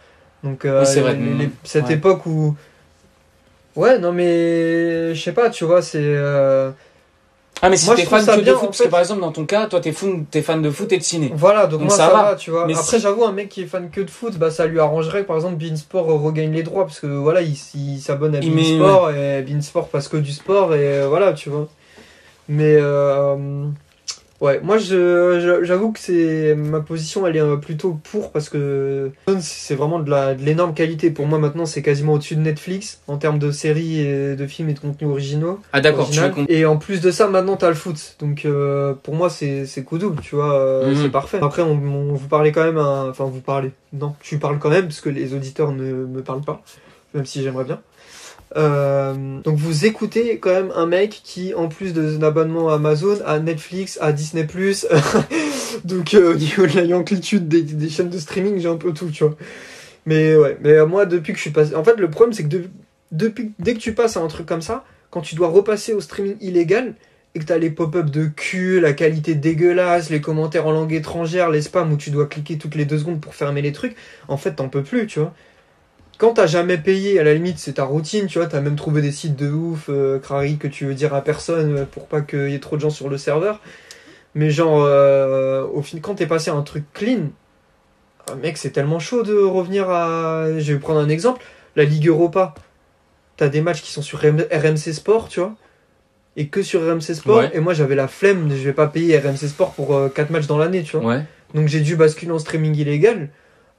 Donc, 0.44 0.62
Oui, 0.64 0.72
c'est 0.86 1.02
vrai. 1.02 1.14
les- 1.16 1.34
les- 1.34 1.48
Mm. 1.48 1.52
cette 1.64 1.90
époque 1.92 2.26
où. 2.26 2.56
Ouais, 3.76 4.00
non, 4.00 4.12
mais. 4.12 5.14
Je 5.16 5.22
sais 5.22 5.32
pas, 5.34 5.50
tu 5.50 5.64
vois, 5.66 5.82
c'est. 5.82 6.00
euh, 6.02 6.72
Ah, 7.62 7.70
mais 7.70 7.78
si 7.78 7.90
t'es 7.96 8.06
fan 8.06 8.22
ça 8.26 8.36
que 8.36 8.42
bien, 8.42 8.54
de 8.54 8.58
foot, 8.58 8.68
parce 8.70 8.82
que 8.84 8.88
par 8.88 9.00
exemple, 9.02 9.22
dans 9.22 9.32
ton 9.32 9.46
cas, 9.46 9.68
toi, 9.68 9.80
t'es 9.80 9.92
fou- 9.92 10.26
t'es 10.32 10.42
fan 10.42 10.62
de 10.62 10.70
foot 10.72 10.92
et 10.92 10.98
de 10.98 11.04
ciné. 11.04 11.32
Voilà, 11.36 11.68
donc, 11.68 11.80
Donc 11.82 11.90
moi 11.90 11.98
ça 11.98 12.10
va. 12.10 12.24
va. 12.24 12.36
tu 12.36 12.50
vois. 12.52 12.66
Mais 12.66 12.74
Après, 12.74 12.98
si- 12.98 13.00
j'avoue, 13.04 13.24
un 13.24 13.32
mec 13.34 13.50
qui 13.50 13.62
est 13.62 13.66
fan 13.68 13.90
que 13.92 14.02
de 14.02 14.10
foot, 14.10 14.36
bah 14.38 14.50
ça 14.52 14.66
lui 14.66 14.80
arrangerait 14.80 15.22
que 15.22 15.28
par 15.28 15.36
exemple 15.36 15.56
Beansport 15.56 16.06
regagne 16.08 16.52
les 16.54 16.64
droits 16.64 16.86
parce 16.86 17.00
que 17.00 17.08
voilà, 17.08 17.42
il, 17.42 17.56
il 17.76 18.00
s'abonne 18.00 18.36
à 18.36 18.40
met- 18.40 18.48
Beansport 18.80 19.12
et 19.12 19.42
Beansport 19.44 19.88
passe 19.90 20.08
que 20.08 20.18
du 20.18 20.32
sport 20.32 20.74
et 20.76 21.06
voilà, 21.08 21.34
tu 21.34 21.50
vois. 21.50 21.68
Mais 22.50 22.76
euh, 22.80 23.36
ouais, 24.42 24.60
moi 24.62 24.78
j'avoue 24.78 25.92
que 25.94 26.00
c'est 26.00 26.56
ma 26.56 26.82
position, 26.82 27.26
elle 27.26 27.38
est 27.38 27.42
euh, 27.42 27.56
plutôt 27.58 27.98
pour 28.12 28.32
parce 28.32 28.50
que 28.50 29.12
c'est 29.40 29.76
vraiment 29.76 30.00
de 30.00 30.10
la 30.10 30.36
de 30.36 30.44
l'énorme 30.44 30.74
qualité. 30.74 31.10
Pour 31.12 31.28
moi 31.28 31.40
maintenant, 31.40 31.66
c'est 31.66 31.82
quasiment 31.82 32.14
au-dessus 32.14 32.36
de 32.36 32.42
Netflix 32.42 33.02
en 33.08 33.18
termes 33.18 33.40
de 33.40 33.52
séries, 33.52 34.00
et 34.02 34.36
de 34.36 34.48
films 34.48 34.70
et 34.70 34.74
de 34.74 34.80
contenus 34.80 35.10
originaux. 35.10 35.60
Ah, 35.74 35.80
d'accord. 35.82 36.10
Et 36.50 36.66
en 36.66 36.78
plus 36.78 37.00
de 37.02 37.12
ça, 37.12 37.28
maintenant 37.28 37.56
t'as 37.56 37.70
le 37.70 37.76
foot. 37.76 38.16
Donc 38.20 38.46
euh, 38.46 38.94
pour 39.04 39.16
moi, 39.16 39.30
c'est 39.30 39.66
c'est 39.66 39.84
coup 39.84 39.98
double, 39.98 40.22
tu 40.22 40.36
vois, 40.36 40.54
euh, 40.54 40.90
Mhm. 40.92 40.96
c'est 41.04 41.10
parfait. 41.10 41.40
Après, 41.42 41.62
on, 41.62 41.72
on 41.72 42.14
vous 42.14 42.28
parlait 42.28 42.52
quand 42.52 42.64
même, 42.64 42.78
enfin 42.78 43.26
vous 43.26 43.42
parlez. 43.42 43.72
Non, 43.94 44.16
tu 44.22 44.38
parles 44.40 44.60
quand 44.60 44.70
même 44.70 44.86
parce 44.86 45.02
que 45.02 45.10
les 45.10 45.34
auditeurs 45.34 45.72
ne 45.72 45.84
me 46.06 46.22
parlent 46.22 46.42
pas, 46.42 46.62
même 47.14 47.26
si 47.26 47.42
j'aimerais 47.44 47.66
bien. 47.66 47.80
Euh, 48.58 49.40
donc 49.42 49.56
vous 49.58 49.86
écoutez 49.86 50.38
quand 50.40 50.52
même 50.52 50.72
un 50.76 50.86
mec 50.86 51.22
qui, 51.24 51.54
en 51.54 51.70
plus 51.70 51.94
d'un 51.94 52.22
abonnement 52.22 52.70
à 52.70 52.76
Amazon, 52.76 53.18
à 53.26 53.40
Netflix, 53.40 53.98
à 54.02 54.12
Disney+, 54.12 54.46
donc 55.86 56.14
euh, 56.14 56.34
au 56.34 56.36
niveau 56.36 56.68
de 56.68 56.82
la 56.82 56.98
amplitude 56.98 57.48
des, 57.48 57.90
chaînes 57.90 58.10
de 58.10 58.20
streaming, 58.20 58.60
j'ai 58.60 58.68
un 58.68 58.76
peu 58.76 58.94
tout, 58.94 59.10
tu 59.10 59.24
vois. 59.24 59.36
Mais 60.06 60.36
ouais, 60.36 60.58
mais 60.62 60.72
euh, 60.72 60.86
moi 60.86 61.06
depuis 61.06 61.32
que 61.34 61.38
je 61.38 61.44
suis 61.44 61.52
passé, 61.52 61.76
en 61.76 61.84
fait 61.84 61.98
le 61.98 62.10
problème 62.10 62.34
c'est 62.34 62.44
que 62.44 62.50
de- 62.50 62.70
depuis 63.12 63.52
dès 63.60 63.74
que 63.74 63.80
tu 63.80 63.94
passes 63.94 64.18
à 64.18 64.22
un 64.22 64.28
truc 64.28 64.48
comme 64.48 64.62
ça, 64.62 64.84
quand 65.12 65.22
tu 65.22 65.36
dois 65.36 65.50
repasser 65.50 65.94
au 65.94 66.02
streaming 66.02 66.36
illégal 66.42 66.96
et 67.36 67.40
que 67.40 67.46
t'as 67.46 67.58
les 67.58 67.70
pop-up 67.70 68.10
de 68.10 68.26
cul, 68.26 68.82
la 68.82 68.94
qualité 68.94 69.36
dégueulasse, 69.36 70.10
les 70.10 70.20
commentaires 70.20 70.68
en 70.68 70.72
langue 70.72 70.92
étrangère, 70.94 71.50
les 71.50 71.62
spams 71.62 71.94
où 71.94 71.98
tu 71.98 72.10
dois 72.12 72.26
cliquer 72.26 72.58
toutes 72.58 72.76
les 72.76 72.86
deux 72.86 73.00
secondes 73.00 73.22
pour 73.22 73.36
fermer 73.36 73.62
les 73.62 73.72
trucs, 73.72 73.96
en 74.28 74.38
fait 74.38 74.56
t'en 74.56 74.68
peux 74.70 74.84
plus, 74.84 75.08
tu 75.08 75.20
vois. 75.20 75.34
Quand 76.22 76.34
t'as 76.34 76.46
jamais 76.46 76.78
payé, 76.78 77.20
à 77.20 77.24
la 77.24 77.34
limite 77.34 77.58
c'est 77.58 77.74
ta 77.74 77.84
routine, 77.84 78.28
tu 78.28 78.38
vois, 78.38 78.48
t'as 78.48 78.62
même 78.62 78.76
trouvé 78.76 79.02
des 79.02 79.12
sites 79.12 79.36
de 79.36 79.50
ouf, 79.50 79.90
euh, 79.90 80.20
crari 80.20 80.58
que 80.58 80.68
tu 80.68 80.86
veux 80.86 80.94
dire 80.94 81.16
à 81.16 81.24
personne 81.24 81.78
euh, 81.78 81.86
pour 81.86 82.06
pas 82.06 82.22
qu'il 82.22 82.52
y 82.52 82.54
ait 82.54 82.60
trop 82.60 82.76
de 82.76 82.82
gens 82.82 82.92
sur 82.92 83.10
le 83.10 83.18
serveur. 83.18 83.60
Mais 84.36 84.52
genre, 84.52 84.84
euh, 84.86 85.66
au 85.74 85.82
fin, 85.82 85.98
quand 85.98 86.14
t'es 86.14 86.28
passé 86.28 86.52
à 86.52 86.54
un 86.54 86.62
truc 86.62 86.84
clean, 86.94 87.32
ah, 88.30 88.36
mec, 88.36 88.58
c'est 88.58 88.70
tellement 88.70 89.00
chaud 89.00 89.24
de 89.24 89.34
revenir 89.34 89.90
à. 89.90 90.46
Je 90.60 90.74
vais 90.74 90.78
prendre 90.80 91.00
un 91.00 91.10
exemple. 91.10 91.44
La 91.76 91.86
Ligue 91.86 92.08
Europa. 92.08 92.54
T'as 93.36 93.50
des 93.50 93.62
matchs 93.62 93.82
qui 93.82 93.92
sont 93.92 94.04
sur 94.04 94.20
RM- 94.20 94.46
RMC 94.52 94.94
Sport, 94.94 95.28
tu 95.28 95.40
vois. 95.40 95.56
Et 96.38 96.50
que 96.50 96.62
sur 96.62 96.82
RMC 96.88 97.16
Sport. 97.16 97.38
Ouais. 97.40 97.50
Et 97.56 97.60
moi, 97.60 97.74
j'avais 97.74 97.96
la 97.96 98.08
flemme. 98.08 98.48
Je 98.52 98.64
vais 98.64 98.74
pas 98.74 98.86
payer 98.86 99.18
RMC 99.18 99.48
Sport 99.48 99.72
pour 99.72 100.00
4 100.14 100.30
matchs 100.30 100.46
dans 100.46 100.60
l'année, 100.60 100.84
tu 100.84 100.98
vois. 100.98 101.16
Ouais. 101.16 101.24
Donc 101.56 101.68
j'ai 101.68 101.80
dû 101.80 101.96
basculer 101.96 102.32
en 102.32 102.38
streaming 102.38 102.76
illégal. 102.76 103.30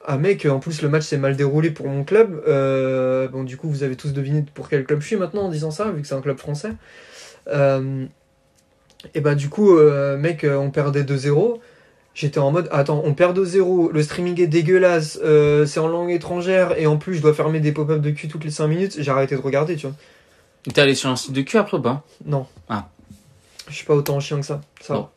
Ah 0.04 0.18
mec, 0.18 0.46
en 0.46 0.58
plus 0.58 0.82
le 0.82 0.88
match 0.88 1.04
s'est 1.04 1.16
mal 1.16 1.36
déroulé 1.36 1.70
pour 1.70 1.88
mon 1.88 2.02
club. 2.02 2.42
Euh, 2.48 3.28
bon 3.28 3.44
du 3.44 3.56
coup 3.56 3.68
vous 3.68 3.82
avez 3.84 3.96
tous 3.96 4.12
deviné 4.12 4.44
pour 4.54 4.68
quel 4.68 4.84
club 4.84 5.00
je 5.00 5.06
suis 5.06 5.16
maintenant 5.16 5.42
en 5.42 5.48
disant 5.48 5.70
ça, 5.70 5.90
vu 5.90 6.02
que 6.02 6.08
c'est 6.08 6.14
un 6.14 6.20
club 6.20 6.38
français. 6.38 6.72
Euh, 7.48 8.04
et 9.14 9.20
bah 9.20 9.34
du 9.34 9.48
coup 9.48 9.76
euh, 9.76 10.16
mec, 10.16 10.44
on 10.44 10.70
perdait 10.70 11.04
2-0. 11.04 11.58
J'étais 12.14 12.40
en 12.40 12.50
mode 12.50 12.68
attends, 12.72 13.00
on 13.04 13.14
perd 13.14 13.38
2-0, 13.38 13.92
le 13.92 14.02
streaming 14.02 14.40
est 14.40 14.46
dégueulasse, 14.46 15.20
c'est 15.66 15.80
en 15.80 15.88
langue 15.88 16.10
étrangère 16.10 16.78
et 16.78 16.86
en 16.86 16.96
plus 16.96 17.14
je 17.14 17.22
dois 17.22 17.32
fermer 17.32 17.60
des 17.60 17.72
pop-up 17.72 18.00
de 18.00 18.10
cul 18.10 18.28
toutes 18.28 18.44
les 18.44 18.50
5 18.50 18.66
minutes. 18.66 18.96
J'ai 18.98 19.10
arrêté 19.10 19.36
de 19.36 19.40
regarder, 19.40 19.76
tu 19.76 19.86
vois. 19.86 19.96
T'es 20.64 20.80
allé 20.80 20.94
sur 20.94 21.10
un 21.10 21.16
site 21.16 21.32
de 21.32 21.42
cul 21.42 21.58
après 21.58 21.76
ou 21.76 21.80
pas 21.80 22.04
Non. 22.24 22.46
Ah. 22.68 22.88
Je 23.68 23.74
suis 23.74 23.86
pas 23.86 23.94
autant 23.94 24.20
chiant 24.20 24.40
que 24.40 24.46
ça. 24.46 24.60
Ça 24.80 24.94
Bon. 24.94 25.08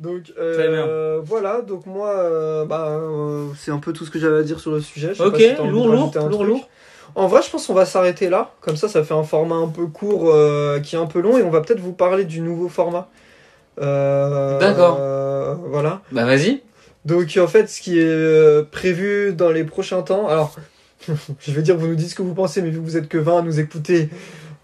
Donc 0.00 0.24
Très 0.24 0.34
euh, 0.38 1.20
voilà, 1.24 1.62
donc 1.62 1.86
moi, 1.86 2.08
euh, 2.10 2.64
bah, 2.64 2.88
euh, 2.88 3.46
c'est 3.58 3.70
un 3.70 3.78
peu 3.78 3.92
tout 3.92 4.04
ce 4.04 4.10
que 4.10 4.18
j'avais 4.18 4.38
à 4.38 4.42
dire 4.42 4.60
sur 4.60 4.70
le 4.70 4.80
sujet. 4.80 5.08
Je 5.10 5.18
sais 5.18 5.24
Ok, 5.24 5.32
pas 5.32 5.38
si 5.38 5.54
lourd, 5.68 5.88
lourd, 5.88 6.12
un 6.16 6.28
lourd, 6.28 6.44
lourd. 6.44 6.68
En 7.14 7.26
vrai, 7.26 7.42
je 7.42 7.50
pense 7.50 7.66
qu'on 7.66 7.74
va 7.74 7.84
s'arrêter 7.84 8.30
là. 8.30 8.52
Comme 8.60 8.76
ça, 8.76 8.88
ça 8.88 9.04
fait 9.04 9.14
un 9.14 9.22
format 9.22 9.56
un 9.56 9.68
peu 9.68 9.86
court 9.86 10.30
euh, 10.32 10.80
qui 10.80 10.96
est 10.96 10.98
un 10.98 11.06
peu 11.06 11.20
long 11.20 11.36
et 11.36 11.42
on 11.42 11.50
va 11.50 11.60
peut-être 11.60 11.80
vous 11.80 11.92
parler 11.92 12.24
du 12.24 12.40
nouveau 12.40 12.68
format. 12.68 13.08
Euh, 13.80 14.58
D'accord. 14.58 14.96
euh, 15.00 15.54
voilà. 15.66 16.02
Bah, 16.10 16.24
vas-y. 16.24 16.62
Donc 17.04 17.36
en 17.36 17.46
fait, 17.48 17.68
ce 17.68 17.80
qui 17.80 17.98
est 17.98 18.70
prévu 18.70 19.32
dans 19.34 19.50
les 19.50 19.64
prochains 19.64 20.02
temps, 20.02 20.28
alors 20.28 20.54
je 21.40 21.52
vais 21.52 21.62
dire, 21.62 21.76
vous 21.76 21.88
nous 21.88 21.94
dites 21.96 22.10
ce 22.10 22.14
que 22.14 22.22
vous 22.22 22.34
pensez, 22.34 22.62
mais 22.62 22.70
vu 22.70 22.78
que 22.78 22.84
vous 22.84 22.96
êtes 22.96 23.08
que 23.08 23.18
20 23.18 23.38
à 23.38 23.42
nous 23.42 23.60
écouter, 23.60 24.08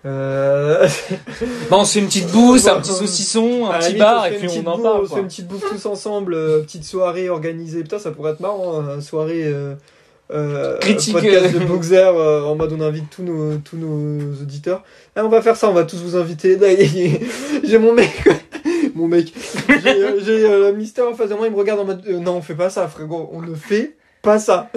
euh, 0.08 0.88
Bon, 1.70 1.80
on 1.80 1.84
se 1.84 1.94
fait 1.94 2.00
une 2.00 2.06
petite 2.06 2.30
bouffe, 2.30 2.66
un 2.66 2.80
petit 2.80 2.92
saucisson, 2.92 3.66
un 3.66 3.78
petit 3.78 3.88
limite, 3.88 3.98
bar 3.98 4.26
et 4.26 4.36
puis 4.36 4.54
une 4.54 4.66
on 4.66 4.72
en 4.72 4.78
parle. 4.78 5.02
On 5.02 5.06
se 5.06 5.14
fait 5.14 5.20
une 5.20 5.26
petite 5.26 5.48
bouffe 5.48 5.64
tous 5.68 5.86
ensemble, 5.86 6.34
euh, 6.34 6.62
petite 6.62 6.84
soirée 6.84 7.28
organisée. 7.28 7.82
Putain, 7.82 7.98
ça 7.98 8.10
pourrait 8.10 8.32
être 8.32 8.40
marrant, 8.40 8.80
hein, 8.80 9.00
soirée 9.00 9.44
euh, 9.44 9.74
euh, 10.30 10.78
Critique, 10.78 11.12
podcast 11.12 11.54
de 11.54 11.64
Boxer 11.64 12.08
en 12.08 12.54
mode 12.54 12.72
on 12.72 12.80
invite 12.80 13.10
tous 13.10 13.22
nos 13.22 13.56
tous 13.58 13.76
nos 13.76 14.34
auditeurs. 14.40 14.82
Ah, 15.14 15.24
on 15.24 15.28
va 15.28 15.42
faire 15.42 15.56
ça, 15.56 15.68
on 15.68 15.74
va 15.74 15.84
tous 15.84 15.98
vous 15.98 16.16
inviter. 16.16 16.58
J'ai 17.64 17.78
mon 17.78 17.92
mec, 17.92 18.10
mon 18.94 19.08
mec. 19.08 19.32
J'ai 19.68 20.72
Mister 20.72 21.02
en 21.02 21.14
face 21.14 21.28
de 21.28 21.34
moi, 21.34 21.46
il 21.46 21.52
me 21.52 21.58
regarde 21.58 21.80
en 21.80 21.84
mode 21.84 22.06
non, 22.08 22.36
on 22.36 22.42
fait 22.42 22.54
pas 22.54 22.70
ça, 22.70 22.88
frérot, 22.88 23.30
on 23.32 23.42
ne 23.42 23.54
fait 23.54 23.96
pas 24.22 24.38
ça. 24.38 24.70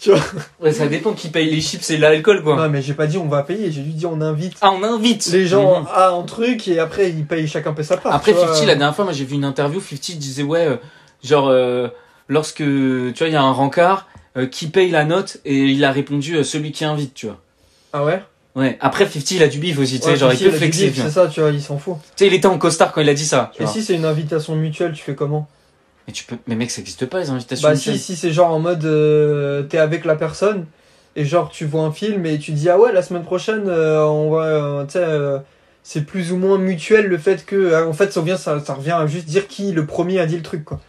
Tu 0.00 0.10
vois 0.10 0.20
Ouais, 0.60 0.72
ça 0.72 0.86
dépend 0.86 1.12
qui 1.12 1.28
paye 1.28 1.50
les 1.50 1.60
chips 1.60 1.88
et 1.90 1.96
l'alcool, 1.98 2.42
quoi. 2.42 2.56
Non, 2.56 2.68
mais 2.68 2.82
j'ai 2.82 2.94
pas 2.94 3.06
dit 3.06 3.18
on 3.18 3.28
va 3.28 3.42
payer, 3.42 3.70
j'ai 3.72 3.82
juste 3.84 3.96
dit 3.96 4.06
on 4.06 4.20
invite 4.20 4.54
Ah, 4.60 4.70
on 4.72 4.82
invite 4.82 5.26
les 5.32 5.46
gens 5.46 5.80
Mhm. 5.82 5.86
à 5.94 6.08
un 6.10 6.22
truc 6.22 6.68
et 6.68 6.78
après 6.78 7.10
ils 7.10 7.24
payent 7.24 7.46
chacun 7.48 7.72
paie 7.72 7.82
sa 7.82 7.96
part. 7.96 8.14
Après, 8.14 8.32
tu 8.32 8.38
vois. 8.38 8.48
50, 8.48 8.66
la 8.66 8.74
dernière 8.74 8.94
fois, 8.94 9.04
moi 9.04 9.12
j'ai 9.12 9.24
vu 9.24 9.34
une 9.34 9.44
interview, 9.44 9.80
50 9.80 10.16
disait, 10.18 10.42
ouais, 10.42 10.66
euh, 10.66 10.76
genre, 11.22 11.48
euh, 11.48 11.88
lorsque, 12.28 12.56
tu 12.58 13.12
vois, 13.18 13.28
il 13.28 13.32
y 13.32 13.36
a 13.36 13.42
un 13.42 13.52
rencard, 13.52 14.06
euh, 14.36 14.46
qui 14.46 14.68
paye 14.68 14.90
la 14.90 15.04
note 15.04 15.38
Et 15.44 15.56
il 15.56 15.84
a 15.84 15.90
répondu, 15.92 16.42
celui 16.44 16.72
qui 16.72 16.84
invite, 16.84 17.14
tu 17.14 17.26
vois. 17.26 17.38
Ah 17.92 18.04
ouais? 18.04 18.22
Ouais. 18.54 18.76
Après, 18.80 19.04
50, 19.06 19.30
il 19.32 19.42
a 19.42 19.48
du 19.48 19.58
bif 19.58 19.78
aussi, 19.78 19.98
tu 19.98 20.04
sais, 20.04 20.10
Ouais, 20.10 20.16
genre, 20.16 20.32
il 20.32 20.38
peut 20.38 20.50
vois. 20.50 21.04
C'est 21.04 21.10
ça, 21.10 21.28
tu 21.28 21.40
vois, 21.40 21.50
il 21.50 21.62
s'en 21.62 21.78
fout. 21.78 21.96
Tu 22.16 22.24
sais, 22.24 22.26
il 22.26 22.34
était 22.34 22.46
en 22.46 22.58
costard 22.58 22.92
quand 22.92 23.00
il 23.00 23.08
a 23.08 23.14
dit 23.14 23.24
ça. 23.24 23.52
Et 23.58 23.62
vois. 23.64 23.72
si 23.72 23.82
c'est 23.84 23.94
une 23.94 24.04
invitation 24.04 24.56
mutuelle, 24.56 24.92
tu 24.92 25.02
fais 25.02 25.14
comment? 25.14 25.48
Mais 26.08 26.12
tu 26.12 26.24
peux, 26.24 26.36
mais 26.48 26.56
mec, 26.56 26.70
ça 26.70 26.80
existe 26.80 27.04
pas, 27.06 27.20
les 27.20 27.30
invitations. 27.30 27.68
Bah 27.68 27.76
si, 27.76 27.98
si 27.98 28.16
c'est 28.16 28.32
genre 28.32 28.50
en 28.50 28.58
mode 28.58 28.84
euh, 28.86 29.62
t'es 29.64 29.78
avec 29.78 30.04
la 30.06 30.16
personne 30.16 30.64
et 31.16 31.24
genre 31.24 31.50
tu 31.50 31.66
vois 31.66 31.82
un 31.82 31.92
film 31.92 32.24
et 32.26 32.38
tu 32.38 32.52
dis 32.52 32.68
ah 32.70 32.78
ouais 32.78 32.92
la 32.92 33.02
semaine 33.02 33.24
prochaine 33.24 33.64
euh, 33.68 34.02
on 34.04 34.30
va 34.30 34.42
euh, 34.44 34.84
tu 34.86 34.92
sais 34.92 35.44
c'est 35.82 36.02
plus 36.06 36.32
ou 36.32 36.36
moins 36.36 36.58
mutuel 36.58 37.06
le 37.06 37.18
fait 37.18 37.44
que 37.46 37.56
euh, 37.56 37.86
en 37.86 37.92
fait 37.92 38.12
ça 38.12 38.20
revient 38.20 38.36
ça, 38.38 38.58
ça 38.60 38.74
revient 38.74 38.92
à 38.92 39.06
juste 39.06 39.26
dire 39.26 39.46
qui 39.48 39.70
le 39.72 39.84
premier 39.86 40.18
a 40.18 40.26
dit 40.26 40.36
le 40.36 40.42
truc 40.42 40.64
quoi. 40.64 40.80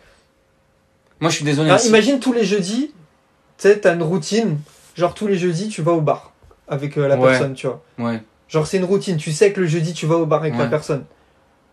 Moi, 1.21 1.29
je 1.29 1.36
suis 1.36 1.45
désolé. 1.45 1.69
Ah, 1.69 1.77
imagine 1.86 2.19
tous 2.21 2.32
les 2.32 2.45
jeudis, 2.45 2.88
tu 3.58 3.67
sais 3.67 3.77
t'as 3.79 3.93
une 3.95 4.03
routine, 4.03 4.58
genre 4.95 5.13
tous 5.13 5.27
les 5.27 5.38
jeudis 5.38 5.67
tu 5.67 5.82
vas 5.82 5.91
au 5.91 6.01
bar 6.01 6.32
avec 6.69 6.97
euh, 6.97 7.08
la 7.10 7.17
Ouais. 7.17 7.27
personne 7.32 7.53
tu 7.55 7.67
vois. 7.67 7.84
Ouais. 7.97 8.21
Genre 8.47 8.65
c'est 8.65 8.77
une 8.77 8.86
routine, 8.86 9.17
tu 9.17 9.34
sais 9.34 9.51
que 9.51 9.60
le 9.60 9.67
jeudi 9.67 9.91
tu 9.93 10.05
vas 10.05 10.15
au 10.15 10.25
bar 10.25 10.39
avec 10.39 10.58
la 10.58 10.65
personne. 10.67 11.03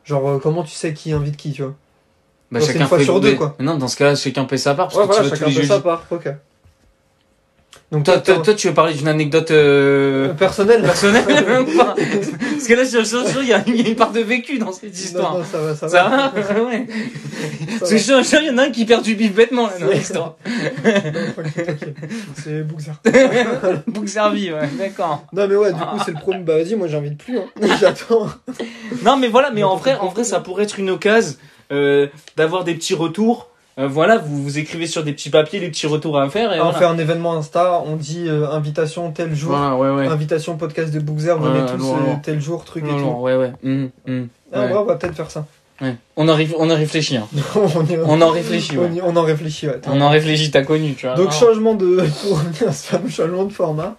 Genre 0.05 0.29
euh, 0.29 0.39
comment 0.43 0.65
tu 0.65 0.73
sais 0.73 0.93
qui 0.95 1.13
invite 1.13 1.37
qui 1.37 1.53
tu 1.53 1.63
vois. 1.63 1.75
Bah, 2.51 2.61
chacun 2.61 2.81
une 2.81 2.87
fois 2.87 2.99
fait- 2.99 3.05
sur 3.05 3.21
deux, 3.21 3.35
quoi. 3.35 3.57
mais 3.59 3.65
Non, 3.65 3.77
dans 3.77 3.89
ce 3.89 3.97
cas-là, 3.97 4.15
chacun 4.15 4.45
paie 4.45 4.57
sa 4.59 4.75
part 4.75 4.87
parce 4.89 4.97
Ouais 4.99 5.03
que 5.03 5.07
voilà 5.09 5.25
tu 5.25 5.31
tous 5.31 5.37
chacun 5.37 5.47
les 5.47 5.53
fait 5.53 5.57
jeudis. 5.63 5.69
ça 5.69 5.81
par 5.81 6.05
ok. 6.11 6.29
Donc 7.93 8.05
Toi, 8.05 8.19
toi, 8.19 8.55
tu 8.55 8.67
veux 8.67 8.75
parler 8.75 8.95
d'une 8.95 9.07
anecdote 9.07 9.53
euh, 9.53 10.33
personnel 10.35 10.83
personnelle 10.83 11.25
pas 11.77 11.95
Parce 11.95 12.67
que 12.67 12.75
là, 12.75 12.83
je 12.83 13.05
suis 13.05 13.07
sûr, 13.07 13.43
il 13.43 13.49
y, 13.49 13.53
a 13.53 13.63
il 13.65 13.81
y 13.81 13.87
a 13.87 13.89
une 13.91 13.95
part 13.95 14.11
de 14.11 14.19
vécu 14.21 14.59
dans 14.59 14.73
cette 14.73 14.99
histoire. 14.99 15.35
Non, 15.35 15.39
non, 15.39 15.45
ça 15.45 15.59
va, 15.59 15.75
ça, 15.77 15.89
Ça 15.89 16.03
va. 16.09 16.33
va 16.35 16.65
Ouais. 16.65 16.85
Parce 17.79 17.93
que 17.93 17.97
je 17.97 18.03
suis 18.03 18.25
sûr, 18.25 18.41
il 18.41 18.49
y 18.49 18.51
en 18.51 18.59
a 18.59 18.63
un 18.65 18.71
qui 18.71 18.85
perd 18.87 19.05
du 19.05 19.15
bif 19.15 19.33
bêtement 19.35 19.69
là 19.69 19.75
dans 19.79 19.87
C'est- 19.87 19.95
l'histoire. 19.95 20.35
C'est 22.43 22.63
Bookzer. 22.65 22.93
Bouc 23.87 24.09
servi, 24.09 24.53
ouais, 24.53 24.69
d'accord. 24.79 25.25
Non 25.33 25.47
mais 25.49 25.57
ouais, 25.57 25.73
du 25.73 25.79
coup 25.81 25.99
c'est 26.05 26.13
le 26.13 26.21
premier. 26.21 26.41
Bah 26.43 26.57
vas-y, 26.57 26.75
moi 26.75 26.89
j'invite 26.89 27.19
plus. 27.19 27.39
Hein. 27.39 27.45
J'attends. 27.81 28.27
Non, 29.05 29.17
mais 29.17 29.29
voilà, 29.29 29.51
mais 29.53 29.63
en 29.63 29.77
vrai, 29.77 29.97
en 30.01 30.09
vrai, 30.09 30.25
ça 30.25 30.41
pourrait 30.41 30.65
être 30.65 30.79
une 30.79 30.91
occasion 30.91 31.35
euh, 31.73 32.07
d'avoir 32.37 32.65
des 32.65 32.75
petits 32.75 32.95
retours. 32.95 33.49
Euh, 33.79 33.87
voilà, 33.89 34.17
vous 34.17 34.43
vous 34.43 34.59
écrivez 34.59 34.87
sur 34.87 35.05
des 35.05 35.13
petits 35.13 35.29
papiers 35.29 35.61
les 35.61 35.69
petits 35.69 35.87
retours 35.87 36.19
à 36.19 36.31
faire 36.31 36.53
et 36.55 36.61
on 36.61 36.65
voilà. 36.71 36.79
fait 36.79 36.85
un 36.87 36.97
événement 36.97 37.35
Insta, 37.35 37.83
on 37.85 37.97
dit 37.97 38.25
euh, 38.27 38.49
invitation 38.51 39.11
tel 39.13 39.35
jour, 39.35 39.51
Voilà, 39.55 39.77
ouais, 39.77 39.91
ouais. 39.91 40.07
invitation 40.07 40.57
podcast 40.57 40.95
de 40.95 40.99
Bookzer, 40.99 41.35
venez 41.39 41.61
Ouais, 41.61 41.67
tous 41.71 41.77
lourd. 41.77 42.19
tel 42.23 42.41
jour, 42.41 42.65
truc 42.65 42.85
et 42.85 42.89
Non, 42.91 42.97
tout. 42.99 43.05
non, 43.05 43.21
ouais, 43.21 43.37
ouais. 43.37 43.53
Hum, 43.63 43.91
hum, 44.09 44.29
Ah, 44.51 44.61
ouais. 44.65 44.73
on 44.75 44.85
va 44.85 44.95
peut-être 44.97 45.15
faire 45.15 45.31
ça. 45.31 45.45
Ouais. 45.83 45.95
On, 46.17 46.27
en, 46.27 46.35
réf- 46.39 46.55
on 46.59 46.71
en 46.71 46.75
réfléchit. 46.75 47.19
Hein. 47.19 47.29
on, 47.55 47.85
y- 47.85 47.99
On 48.03 48.23
en 48.23 48.31
réfléchit, 48.31 48.79
on, 48.79 48.91
y- 48.95 49.03
on 49.03 49.15
en 49.15 49.23
réfléchit, 49.23 49.67
ouais. 49.69 49.79
On 49.89 50.01
en 50.01 50.09
réfléchit, 50.09 50.51
t'as 50.51 50.63
connu, 50.63 50.95
tu 50.95 51.05
vois. 51.05 51.15
Donc 51.17 51.27
Non. 51.27 51.33
changement 51.33 51.75
de 51.75 51.97
pour 52.23 52.39
revenir 52.39 52.69
à 52.69 52.73
ce 52.73 52.87
fameux 52.87 53.11
changement 53.11 53.45
de 53.45 53.53
format. 53.53 53.95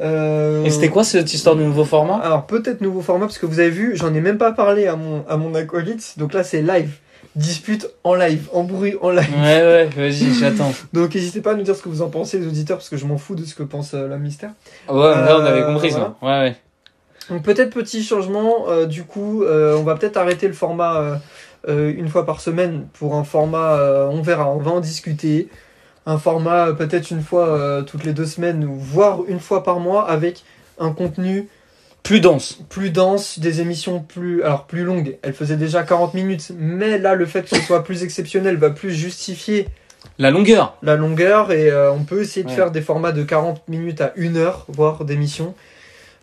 Euh, 0.00 0.64
Et 0.64 0.70
c'était 0.70 0.88
quoi 0.88 1.04
cette 1.04 1.32
histoire 1.32 1.54
de 1.56 1.62
nouveau 1.62 1.84
format 1.84 2.16
Alors 2.16 2.46
peut-être 2.46 2.80
nouveau 2.80 3.00
format 3.00 3.26
parce 3.26 3.38
que 3.38 3.46
vous 3.46 3.60
avez 3.60 3.70
vu, 3.70 3.96
j'en 3.96 4.12
ai 4.14 4.20
même 4.20 4.38
pas 4.38 4.52
parlé 4.52 4.86
à 4.86 4.96
mon 4.96 5.24
à 5.28 5.36
mon 5.36 5.54
acolyte. 5.54 6.14
Donc 6.18 6.32
là 6.34 6.42
c'est 6.42 6.62
live, 6.62 6.90
dispute 7.36 7.88
en 8.02 8.14
live, 8.14 8.48
en 8.52 8.64
bruit 8.64 8.96
en 9.02 9.10
live. 9.10 9.28
Ouais, 9.40 9.62
ouais, 9.62 9.88
vas-y, 9.96 10.34
j'attends. 10.34 10.72
Donc 10.92 11.14
n'hésitez 11.14 11.40
pas 11.40 11.52
à 11.52 11.54
nous 11.54 11.62
dire 11.62 11.76
ce 11.76 11.82
que 11.82 11.88
vous 11.88 12.02
en 12.02 12.08
pensez 12.10 12.38
les 12.38 12.46
auditeurs 12.46 12.78
parce 12.78 12.88
que 12.88 12.96
je 12.96 13.06
m'en 13.06 13.18
fous 13.18 13.36
de 13.36 13.44
ce 13.44 13.54
que 13.54 13.62
pense 13.62 13.94
euh, 13.94 14.08
la 14.08 14.16
mystère. 14.18 14.50
Ouais, 14.88 14.96
là, 14.96 15.36
on 15.38 15.44
avait 15.44 15.60
Euh, 15.62 15.72
compris 15.72 15.92
ça. 15.92 16.16
Ouais, 16.22 16.28
ouais. 16.28 16.56
Donc 17.30 17.42
peut-être 17.42 17.70
petit 17.70 18.02
changement, 18.02 18.68
euh, 18.68 18.86
du 18.86 19.04
coup 19.04 19.44
euh, 19.44 19.76
on 19.78 19.82
va 19.84 19.94
peut-être 19.94 20.16
arrêter 20.16 20.46
le 20.48 20.52
format 20.54 20.96
euh, 21.00 21.14
euh, 21.68 21.94
une 21.96 22.08
fois 22.08 22.26
par 22.26 22.40
semaine 22.40 22.86
pour 22.98 23.14
un 23.14 23.24
format, 23.24 23.78
euh, 23.78 24.06
on 24.10 24.20
verra, 24.22 24.50
on 24.50 24.58
va 24.58 24.72
en 24.72 24.80
discuter. 24.80 25.48
Un 26.06 26.18
format 26.18 26.68
euh, 26.68 26.72
peut-être 26.72 27.10
une 27.10 27.22
fois 27.22 27.48
euh, 27.48 27.82
toutes 27.82 28.04
les 28.04 28.12
deux 28.12 28.26
semaines 28.26 28.64
ou 28.64 28.74
voire 28.74 29.20
une 29.28 29.40
fois 29.40 29.62
par 29.62 29.80
mois 29.80 30.08
avec 30.08 30.44
un 30.78 30.90
contenu 30.90 31.48
Plus 32.02 32.20
dense. 32.20 32.58
plus 32.68 32.90
dense, 32.90 33.38
des 33.38 33.60
émissions 33.62 34.00
plus, 34.00 34.42
alors 34.42 34.64
plus 34.66 34.84
longues. 34.84 35.16
Elle 35.22 35.32
faisait 35.32 35.56
déjà 35.56 35.82
40 35.82 36.12
minutes, 36.14 36.50
mais 36.58 36.98
là 36.98 37.14
le 37.14 37.24
fait 37.26 37.42
que 37.42 37.56
ce 37.56 37.62
soit 37.62 37.82
plus 37.84 38.02
exceptionnel 38.02 38.56
va 38.58 38.68
plus 38.70 38.92
justifier 38.92 39.68
La 40.18 40.30
longueur. 40.30 40.76
la 40.82 40.96
longueur 40.96 41.50
et 41.52 41.70
euh, 41.70 41.90
on 41.92 42.04
peut 42.04 42.20
essayer 42.20 42.44
de 42.44 42.50
Ouais. 42.50 42.54
faire 42.56 42.70
des 42.70 42.82
formats 42.82 43.12
de 43.12 43.22
40 43.22 43.66
minutes 43.68 44.02
à 44.02 44.12
1 44.18 44.36
heure, 44.36 44.66
voire 44.68 45.04
d'émissions. 45.06 45.54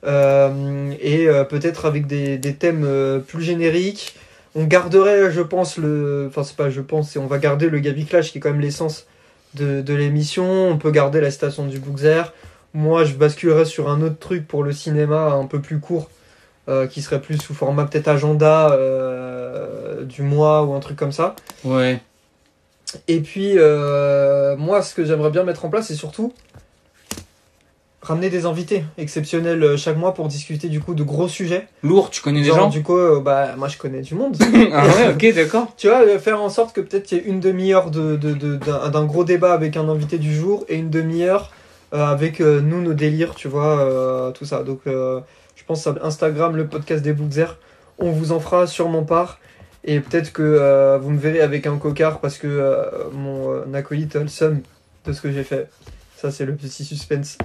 Euh, 0.06 0.92
et 1.02 1.28
euh, 1.28 1.44
peut-être 1.44 1.86
avec 1.86 2.08
des, 2.08 2.38
des 2.38 2.56
thèmes 2.56 2.84
euh, 2.86 3.20
plus 3.20 3.44
génériques. 3.44 4.16
On 4.56 4.64
garderait, 4.66 5.32
je 5.32 5.42
pense, 5.42 5.78
le. 5.78 6.26
Enfin, 6.30 6.44
c'est 6.44 6.56
pas 6.58 6.70
je 6.70 6.82
pense, 6.82 7.12
c'est 7.12 7.20
on 7.20 7.28
va 7.28 7.38
garder 7.38 7.70
le 7.70 7.80
Gabi 7.80 8.06
Clash 8.06 8.32
qui 8.32 8.40
est 8.40 8.42
quand 8.42 8.50
même 8.52 8.60
l'essence 8.62 9.06
de, 9.56 9.82
de 9.82 9.94
l'émission. 9.94 10.70
On 10.70 10.78
peut 10.78 10.92
garder 10.92 11.22
la 11.22 11.32
citation 11.32 11.66
du 11.66 11.80
Bookzer. 11.80 12.24
Moi, 12.74 13.04
je 13.04 13.16
basculerais 13.16 13.66
sur 13.66 13.90
un 13.90 14.02
autre 14.02 14.18
truc 14.18 14.48
pour 14.48 14.64
le 14.64 14.72
cinéma 14.72 15.32
un 15.32 15.46
peu 15.46 15.60
plus 15.60 15.80
court, 15.80 16.10
euh, 16.70 16.88
qui 16.88 17.02
serait 17.02 17.20
plus 17.20 17.38
sous 17.38 17.54
format 17.54 17.86
peut-être 17.86 18.08
agenda 18.08 18.72
euh, 18.72 20.04
du 20.06 20.22
mois 20.22 20.64
ou 20.64 20.74
un 20.74 20.80
truc 20.80 20.98
comme 20.98 21.12
ça. 21.12 21.36
Ouais. 21.66 22.02
Et 23.08 23.20
puis, 23.20 23.54
euh, 23.58 24.56
moi, 24.58 24.82
ce 24.82 24.94
que 24.96 25.06
j'aimerais 25.06 25.32
bien 25.32 25.44
mettre 25.44 25.66
en 25.66 25.70
place, 25.70 25.88
c'est 25.88 25.96
surtout 25.96 26.34
ramener 28.02 28.30
des 28.32 28.46
invités 28.48 28.84
exceptionnels 28.98 29.64
euh, 29.64 29.78
chaque 29.78 29.96
mois 29.98 30.14
pour 30.16 30.28
discuter 30.28 30.70
du 30.70 30.80
coup 30.80 30.96
de 30.96 31.04
gros 31.04 31.28
sujets. 31.28 31.68
Lourd, 31.84 32.10
tu 32.10 32.22
connais 32.22 32.42
des 32.42 32.48
gens 32.48 32.68
du 32.70 32.82
coup, 32.82 32.98
euh, 32.98 33.20
bah, 33.20 33.50
moi, 33.58 33.68
je 33.68 33.78
connais 33.78 34.02
du 34.02 34.16
monde. 34.16 34.36
Ah 34.74 34.88
ouais, 34.88 35.14
ok, 35.14 35.36
d'accord. 35.36 35.68
tu 35.78 35.88
vois, 35.88 36.02
euh, 36.02 36.18
faire 36.20 36.42
en 36.42 36.50
sorte 36.50 36.76
que 36.76 36.82
peut-être 36.82 37.12
il 37.12 37.18
y 37.20 37.22
ait 37.22 37.24
une 37.26 37.40
demi-heure 37.40 37.92
de, 37.92 38.16
de- 38.16 38.34
de- 38.34 38.56
d'un, 38.58 38.90
d'un 38.90 39.06
gros 39.06 39.24
débat 39.24 39.54
avec 39.54 39.78
un 39.78 39.88
invité 39.88 40.18
du 40.18 40.34
jour 40.34 40.66
et 40.68 40.78
une 40.78 40.90
demi-heure 40.90 41.52
euh, 41.94 42.04
avec 42.06 42.42
euh, 42.42 42.60
nous, 42.62 42.82
nos 42.82 42.94
délires, 42.94 43.36
tu 43.36 43.48
vois, 43.48 44.32
tout 44.34 44.46
ça. 44.46 44.64
Donc, 44.64 44.80
je 44.86 45.64
pense 45.68 45.86
à 45.86 45.94
Instagram, 46.02 46.56
le 46.56 46.66
podcast 46.68 47.04
des 47.04 47.14
Bookzer. 47.14 47.58
On 48.00 48.12
vous 48.12 48.32
en 48.32 48.40
fera 48.40 48.66
sûrement 48.66 49.04
part. 49.04 49.40
Et 49.84 50.00
peut-être 50.00 50.32
que 50.32 50.98
vous 51.02 51.10
me 51.12 51.20
verrez 51.20 51.42
avec 51.42 51.68
un 51.68 51.78
cocard 51.78 52.20
parce 52.20 52.38
que 52.38 52.74
mon 53.14 53.74
acolyte 53.74 54.16
a 54.16 54.20
le 54.22 54.28
seum 54.28 54.62
de 55.06 55.14
ce 55.14 55.22
que 55.22 55.32
j'ai 55.32 55.44
fait. 55.44 55.70
Ça, 56.18 56.32
c'est 56.32 56.46
le 56.46 56.56
petit 56.56 56.84
suspense. 56.86 57.38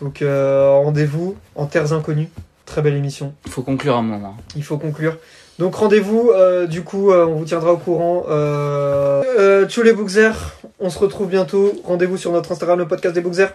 Donc, 0.00 0.22
euh, 0.22 0.70
rendez-vous 0.70 1.36
en 1.54 1.66
Terres 1.66 1.92
Inconnues. 1.92 2.28
Très 2.66 2.82
belle 2.82 2.94
émission. 2.94 3.32
Faut 3.48 3.62
conclure 3.62 3.96
un 3.96 4.02
moment. 4.02 4.36
Il 4.56 4.64
faut 4.64 4.76
conclure. 4.76 5.16
Donc 5.58 5.74
rendez-vous, 5.76 6.32
euh, 6.34 6.66
du 6.66 6.82
coup, 6.82 7.10
euh, 7.10 7.24
on 7.26 7.36
vous 7.36 7.44
tiendra 7.44 7.72
au 7.72 7.78
courant. 7.78 8.24
Euh, 8.28 9.22
euh, 9.38 9.66
tchou 9.66 9.82
les 9.82 9.94
Bookzer, 9.94 10.32
on 10.80 10.90
se 10.90 10.98
retrouve 10.98 11.28
bientôt. 11.28 11.72
Rendez-vous 11.84 12.18
sur 12.18 12.30
notre 12.32 12.52
Instagram, 12.52 12.78
le 12.78 12.86
podcast 12.86 13.14
des 13.14 13.22
Bookzer. 13.22 13.46